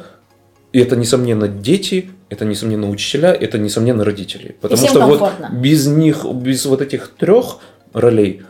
[0.73, 4.57] и это, несомненно, дети, это, несомненно, учителя, это, несомненно, родители.
[4.61, 5.49] Потому что комфортно.
[5.53, 7.59] вот без них, без вот этих трех
[7.93, 8.43] ролей,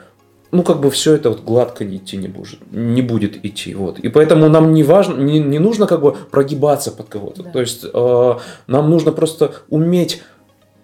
[0.55, 3.75] ну, как бы все это вот гладко идти не будет, не будет идти.
[3.75, 3.99] Вот.
[3.99, 7.43] И поэтому нам не важно, не, не нужно как бы прогибаться под кого-то.
[7.43, 7.51] Да.
[7.51, 8.35] То есть э,
[8.69, 10.23] нам нужно просто уметь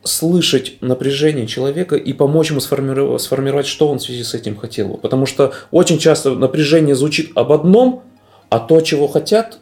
[0.03, 4.89] слышать напряжение человека и помочь ему сформировать, сформировать, что он в связи с этим хотел
[4.89, 4.97] бы.
[4.97, 8.03] Потому что очень часто напряжение звучит об одном,
[8.49, 9.61] а то, чего хотят,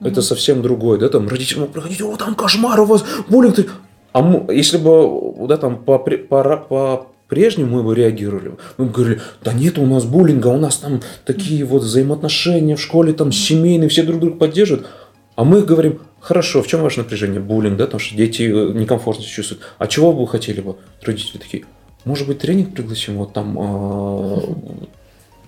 [0.00, 0.22] это Мгм.
[0.22, 0.98] совсем другое.
[0.98, 3.56] Да, там родители могут приходить, о, там кошмар у вас, буллинг.
[3.56, 3.66] ты».
[4.12, 8.56] А мы- если бы, да, там, по, по, по прежнему мы бы реагировали.
[8.76, 12.80] Мы бы говорили, да нет у нас буллинга, у нас там такие вот взаимоотношения в
[12.80, 14.86] школе, там семейные, все друг друга поддерживают.
[15.34, 17.40] А мы говорим, хорошо, в чем ваше напряжение?
[17.40, 19.62] Буллинг, да, потому что дети э, некомфортно себя чувствуют.
[19.78, 20.76] А чего бы вы хотели бы?
[21.00, 21.64] Родители такие,
[22.04, 24.40] может быть, тренинг пригласим, вот там, э,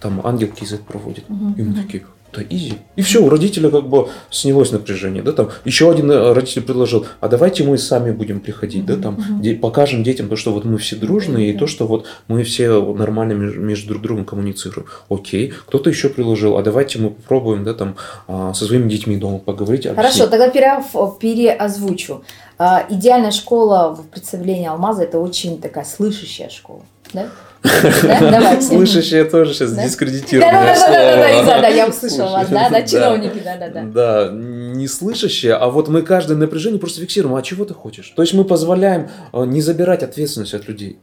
[0.01, 1.24] там ангел Кизет проводит.
[1.59, 2.05] И мы такие,
[2.37, 2.74] да изи.
[2.97, 5.22] И все, у родителя как бы снялось напряжение.
[5.22, 9.18] Да, там еще один э, родитель предложил, а давайте мы сами будем приходить, да, там,
[9.41, 12.80] де- покажем детям то, что вот мы все дружные, и то, что вот мы все
[12.95, 14.87] нормально меж- между друг другом коммуницируем.
[15.09, 17.97] Окей, кто-то еще предложил, а давайте мы попробуем, да, там,
[18.28, 19.87] а, со своими детьми дома поговорить.
[19.87, 20.30] Хорошо, объяснить».
[20.30, 20.82] тогда пере-
[21.20, 22.22] переозвучу.
[22.59, 26.82] А, Идеальная школа в представлении Алмаза это очень такая слышащая школа.
[27.12, 27.28] Да?
[28.61, 29.85] Слышащие тоже сейчас Да?
[29.85, 31.61] дискредитированное Да-да-да-да-да, слово.
[31.62, 32.83] да, я услышала вас, да, да, Да.
[32.83, 33.83] чиновники, да-да-да.
[33.85, 37.35] Да, не слышащие, а вот мы каждое напряжение просто фиксируем.
[37.37, 38.12] А чего ты хочешь?
[38.15, 40.99] То есть мы позволяем э, не забирать ответственность от людей.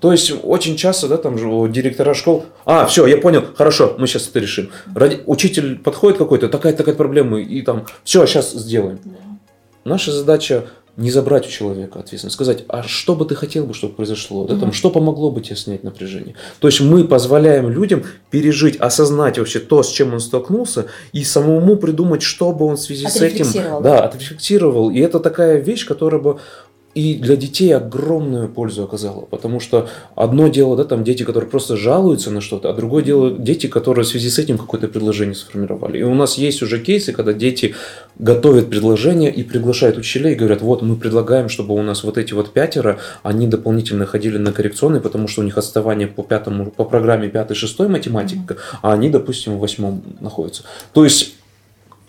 [0.00, 3.94] То есть очень часто, да, там же у директора школ, а, все, я понял, хорошо,
[3.98, 4.70] мы сейчас это решим.
[5.26, 8.98] Учитель подходит какой-то, такая-такая проблема, и там, все, сейчас сделаем.
[9.84, 10.64] Наша задача
[10.96, 14.58] не забрать у человека ответственность, сказать, а что бы ты хотел бы, чтобы произошло, да,
[14.58, 16.34] там, что помогло бы тебе снять напряжение.
[16.58, 21.76] То есть мы позволяем людям пережить, осознать вообще то, с чем он столкнулся, и самому
[21.76, 23.46] придумать, что бы он в связи с этим
[23.82, 24.90] да, отрефлексировал.
[24.90, 26.38] И это такая вещь, которая бы
[26.96, 29.26] и для детей огромную пользу оказала.
[29.26, 33.30] Потому что одно дело, да, там дети, которые просто жалуются на что-то, а другое дело
[33.30, 35.98] дети, которые в связи с этим какое-то предложение сформировали.
[35.98, 37.74] И у нас есть уже кейсы, когда дети
[38.18, 42.32] готовят предложение и приглашают учителей и говорят, вот мы предлагаем, чтобы у нас вот эти
[42.32, 46.84] вот пятеро, они дополнительно ходили на коррекционные, потому что у них отставание по пятому, по
[46.86, 50.62] программе 5-6 математика, а они, допустим, в восьмом находятся.
[50.94, 51.34] То есть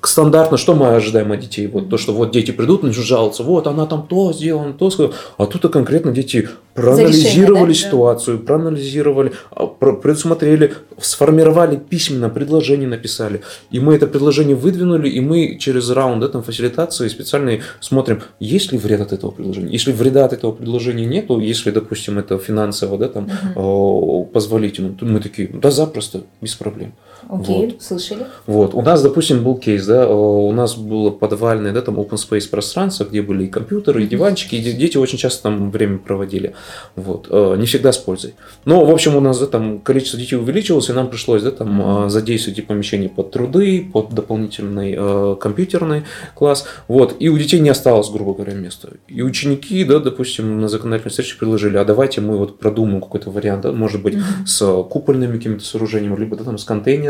[0.08, 1.68] стандартно, что мы ожидаем от детей?
[1.68, 5.14] Вот то, что вот дети придут, начнут жаловаться, вот она там то сделала, то сказала.
[5.38, 7.80] А тут конкретно дети проанализировали да?
[7.80, 13.42] ситуацию, проанализировали, а, предусмотрели, сформировали письменно, предложение написали.
[13.72, 18.72] И мы это предложение выдвинули, и мы через раунд да, там, фасилитации специальные смотрим, есть
[18.72, 19.72] ли вред от этого предложения.
[19.72, 25.06] Если вреда от этого предложения нету, если, допустим, это финансово да, там, э, позволительно, то
[25.06, 26.94] мы такие, да запросто, без проблем.
[27.30, 28.26] Окей, слышали?
[28.46, 28.74] Вот.
[28.74, 32.50] У нас, допустим, был кейс, да, э, у нас было подвальное, да, там open space
[32.50, 36.54] пространство, где были и компьютеры, и диванчики, и де- дети очень часто там время проводили.
[36.96, 37.28] Вот.
[37.30, 38.36] Э, Не всегда с пользой.
[38.66, 42.06] Но, в общем, у нас, да, там количество детей увеличилось, и нам пришлось, да, там
[42.06, 46.04] э, задействовать и помещение под труды, под дополнительный э, компьютерный
[46.36, 46.66] класс.
[46.88, 47.16] Вот.
[47.20, 48.90] И у детей не осталось, грубо говоря, места.
[49.08, 53.64] И ученики, да, допустим, на законодательной встрече предложили, а давайте мы вот продумаем какой-то вариант,
[53.64, 54.16] да, может быть,
[54.46, 56.64] с купольными какими-то сооружениями, либо да, там, с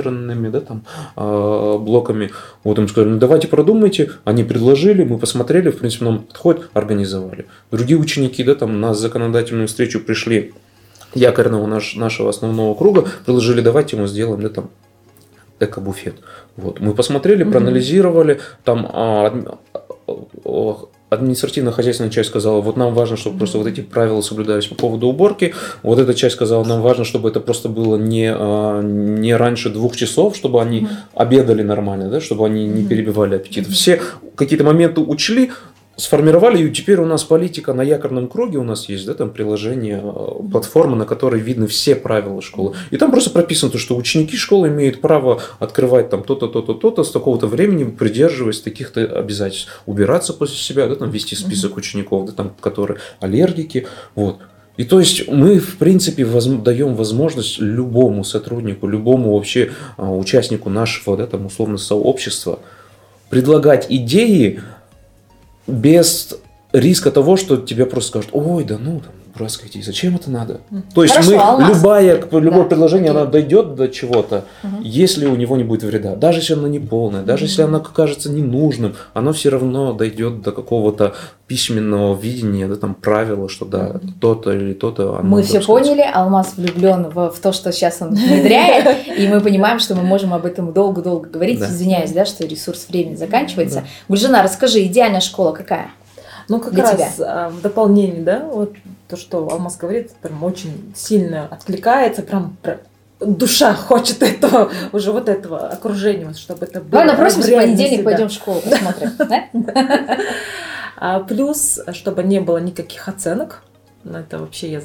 [0.07, 0.83] контейнерными да, там,
[1.15, 2.31] э, блоками.
[2.63, 4.11] Вот им сказали, ну давайте продумайте.
[4.23, 7.45] Они предложили, мы посмотрели, в принципе, нам подходит, организовали.
[7.71, 10.53] Другие ученики да, там, на законодательную встречу пришли
[11.13, 14.69] якорного наш, нашего основного круга, предложили, давайте мы сделаем да, там,
[15.59, 16.15] эко-буфет.
[16.55, 16.79] Вот.
[16.79, 19.57] Мы посмотрели, проанализировали, там а, адми-
[20.45, 25.07] а, административно-хозяйственная часть сказала, вот нам важно, чтобы просто вот эти правила соблюдались по поводу
[25.07, 25.53] уборки,
[25.83, 29.95] вот эта часть сказала, нам важно, чтобы это просто было не, а, не раньше двух
[29.95, 33.67] часов, чтобы они обедали нормально, да, чтобы они не перебивали аппетит.
[33.67, 34.01] Все
[34.35, 35.51] какие-то моменты учли,
[35.97, 39.99] сформировали, и теперь у нас политика на якорном круге, у нас есть, да, там приложение,
[40.01, 42.75] э, платформа, на которой видны все правила школы.
[42.91, 47.03] И там просто прописано, то, что ученики школы имеют право открывать там то-то, то-то, то-то,
[47.03, 49.81] с такого-то времени, придерживаясь таких-то обязательств.
[49.87, 54.37] Убираться после себя, да, там вести список учеников, да, там, которые аллергики, вот.
[54.77, 60.69] И то есть мы, в принципе, воз- даем возможность любому сотруднику, любому вообще а, участнику
[60.69, 62.59] нашего, да, там, условно, сообщества
[63.29, 64.61] предлагать идеи
[65.67, 66.35] без
[66.71, 69.83] риска того, что тебе просто скажут, ой, да ну, там, дурацкая идея.
[69.83, 70.59] Зачем это надо?
[70.93, 71.77] То есть Хорошо, мы, Алмаз.
[71.77, 73.21] любая, любое Да, предложение, окей.
[73.21, 74.81] оно дойдет до чего-то, Мгм.
[74.81, 76.15] если у него не будет вреда.
[76.15, 80.51] Даже если оно не полное, даже если оно кажется ненужным, оно все равно дойдет до
[80.51, 81.13] какого-то
[81.47, 85.19] письменного видения, да, там правила, что да, то-то или то-то.
[85.19, 85.67] оно Мы все быть.
[85.67, 90.03] поняли, Алмаз влюблен в, в то, что сейчас он внедряет, и мы понимаем, что мы
[90.03, 91.59] можем об этом долго-долго говорить.
[91.59, 91.67] Да.
[91.67, 93.81] Извиняюсь, да, что ресурс времени заканчивается.
[93.81, 93.85] Да.
[94.09, 95.87] Гульжина, расскажи, идеальная школа какая?
[96.49, 97.07] Ну, как Для раз тебя.
[97.19, 98.73] а, в дополнение, да, вот
[99.07, 102.57] то, что Алмаз говорит, прям очень сильно откликается, прям,
[103.19, 106.91] душа хочет этого, уже вот этого окружения, чтобы это было.
[106.91, 109.11] Давай напросимся, в понедельник пойдем в школу, посмотрим.
[109.17, 110.17] да?
[110.99, 113.63] А плюс, чтобы не было никаких оценок,
[114.03, 114.81] это вообще я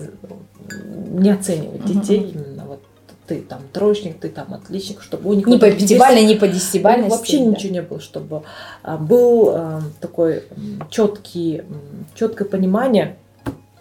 [1.08, 2.82] не оцениваю детей, именно вот
[3.26, 6.46] ты там троечник, ты там отличник, чтобы у них Ни вот по пятибалльной, ни по
[6.48, 7.08] десятибалльной.
[7.08, 7.44] вообще да.
[7.44, 8.42] ничего не было, чтобы
[8.82, 10.44] а, был а, такой
[10.90, 11.62] четкий,
[12.14, 13.16] четкое понимание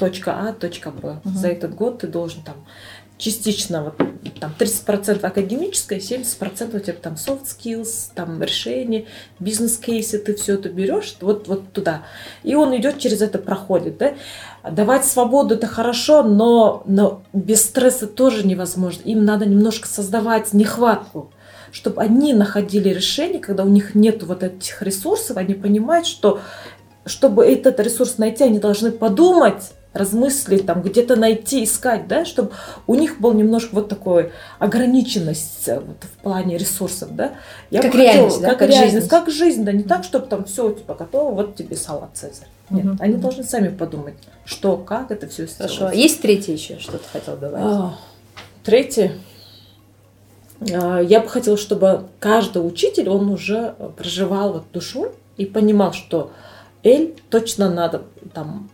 [0.01, 1.19] точка А, точка Б.
[1.23, 1.35] Мгм.
[1.35, 2.55] За этот год ты должен там
[3.19, 3.97] частично вот
[4.39, 9.05] там 30% академическое, 70% у тебя там soft skills, там решения,
[9.37, 12.01] бизнес-кейсы, ты все это берешь вот, вот туда.
[12.41, 13.99] И он идет через это проходит.
[13.99, 14.15] Да?
[14.67, 19.03] Давать свободу это хорошо, но, но без стресса тоже невозможно.
[19.03, 21.31] Им надо немножко создавать нехватку
[21.73, 26.41] чтобы они находили решение, когда у них нет вот этих ресурсов, они понимают, что
[27.05, 32.51] чтобы этот ресурс найти, они должны подумать, размыслить, там где-то найти, искать, да, чтобы
[32.87, 37.33] у них был немножко вот такой ограниченность э, вот в плане ресурсов, да.
[37.71, 39.09] Я Как хотела- реальность, да, как, как реальность, жизнь.
[39.09, 42.47] как жизнь, да, не так, чтобы там все у тебя готово, вот тебе салат Цезарь.
[42.69, 42.97] Нет, Мгм.
[43.01, 44.13] они должны сами подумать,
[44.45, 45.75] что, как это все сделать.
[45.77, 45.91] Хорошо.
[45.93, 47.65] Есть третье еще, что ты хотел добавить?
[47.65, 47.95] А,
[48.63, 49.11] Третье.
[50.73, 56.31] А, Я бы хотела, чтобы каждый учитель, он уже проживал вот душу и понимал, что
[56.83, 58.69] Эль точно надо там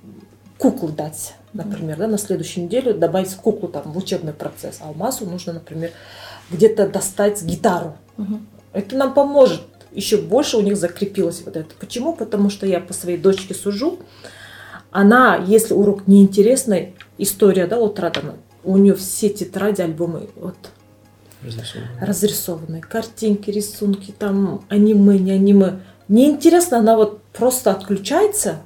[0.58, 4.80] куклу дать, например, да, на следующую неделю добавить куклу там в учебный процесс.
[4.82, 5.92] А Алмазу нужно, например,
[6.52, 7.96] где-то достать гитару.
[8.18, 8.48] Мгм.
[8.74, 9.62] Это нам поможет.
[9.92, 11.74] Еще больше у них закрепилось вот это.
[11.80, 12.14] Почему?
[12.14, 14.00] Потому что я по своей дочке сужу.
[14.92, 20.56] Она, если урок неинтересный, история, да, вот Радана, у нее все тетради, альбомы вот
[21.44, 21.90] Разрисовано.
[22.02, 25.80] разрисованные, картинки, рисунки, там аниме, не аниме.
[26.08, 28.58] Неинтересно, она вот просто отключается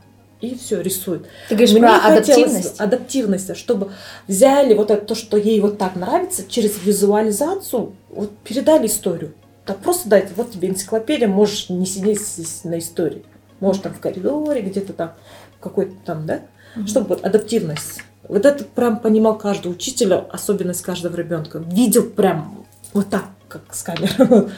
[0.41, 1.27] и все рисует.
[1.47, 2.79] Ты говоришь Мне про адаптивность?
[2.79, 3.91] адаптивность, чтобы
[4.27, 9.33] взяли вот это то, что ей вот так нравится, через визуализацию вот передали историю.
[9.65, 13.23] Так просто дайте, вот тебе энциклопедия, можешь не сидеть здесь на истории.
[13.59, 15.13] Можешь там в коридоре, где-то там,
[15.59, 16.41] какой-то там, да?
[16.75, 16.87] Мгм.
[16.87, 18.01] Чтобы вот адаптивность.
[18.27, 21.59] Вот это прям понимал каждый учитель, особенность каждого ребенка.
[21.59, 23.85] Видел прям вот так, как с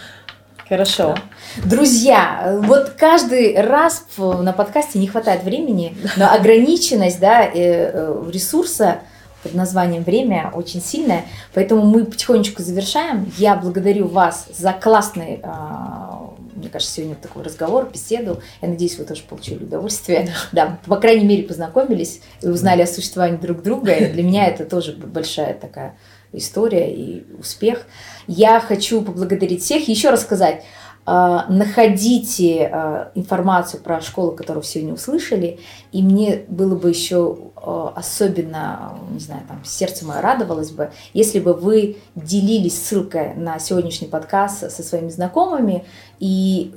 [0.73, 1.15] Хорошо.
[1.63, 9.01] Друзья, вот каждый раз на подкасте не хватает времени, но ограниченность да, э, э, ресурса
[9.43, 13.31] под названием «Время» очень сильная, поэтому мы потихонечку завершаем.
[13.37, 18.41] Я благодарю вас за классный, а, мне кажется, сегодня такой разговор, беседу.
[18.63, 20.29] Я надеюсь, вы тоже получили удовольствие.
[20.53, 23.91] Да, по крайней мере, познакомились и узнали о существовании друг друга.
[23.91, 25.93] И для меня это тоже большая такая
[26.33, 27.85] история и успех.
[28.27, 29.87] Я хочу поблагодарить всех.
[29.87, 30.63] Еще раз сказать,
[31.05, 35.59] э, находите э, информацию про школу, которую вы сегодня услышали,
[35.91, 41.39] и мне было бы еще э, особенно, не знаю, там сердце мое радовалось бы, если
[41.39, 45.85] бы вы делились ссылкой на сегодняшний подкаст со своими знакомыми
[46.23, 46.73] и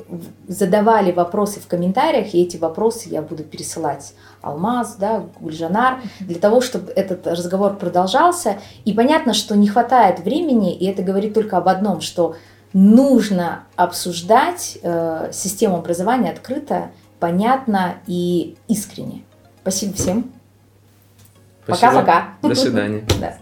[0.48, 6.60] задавали вопросы в комментариях, и эти вопросы я буду пересылать Алмаз, да, Гульжанар, для того,
[6.60, 8.58] чтобы этот разговор продолжался.
[8.84, 12.34] И понятно, что не хватает времени, и это говорит только об одном, что
[12.72, 16.90] нужно обсуждать э, систему образования открыто,
[17.20, 19.22] понятно и искренне.
[19.62, 20.32] Спасибо всем.
[21.66, 22.30] Пока-пока.
[22.42, 23.04] До свидания.
[23.20, 23.36] Да.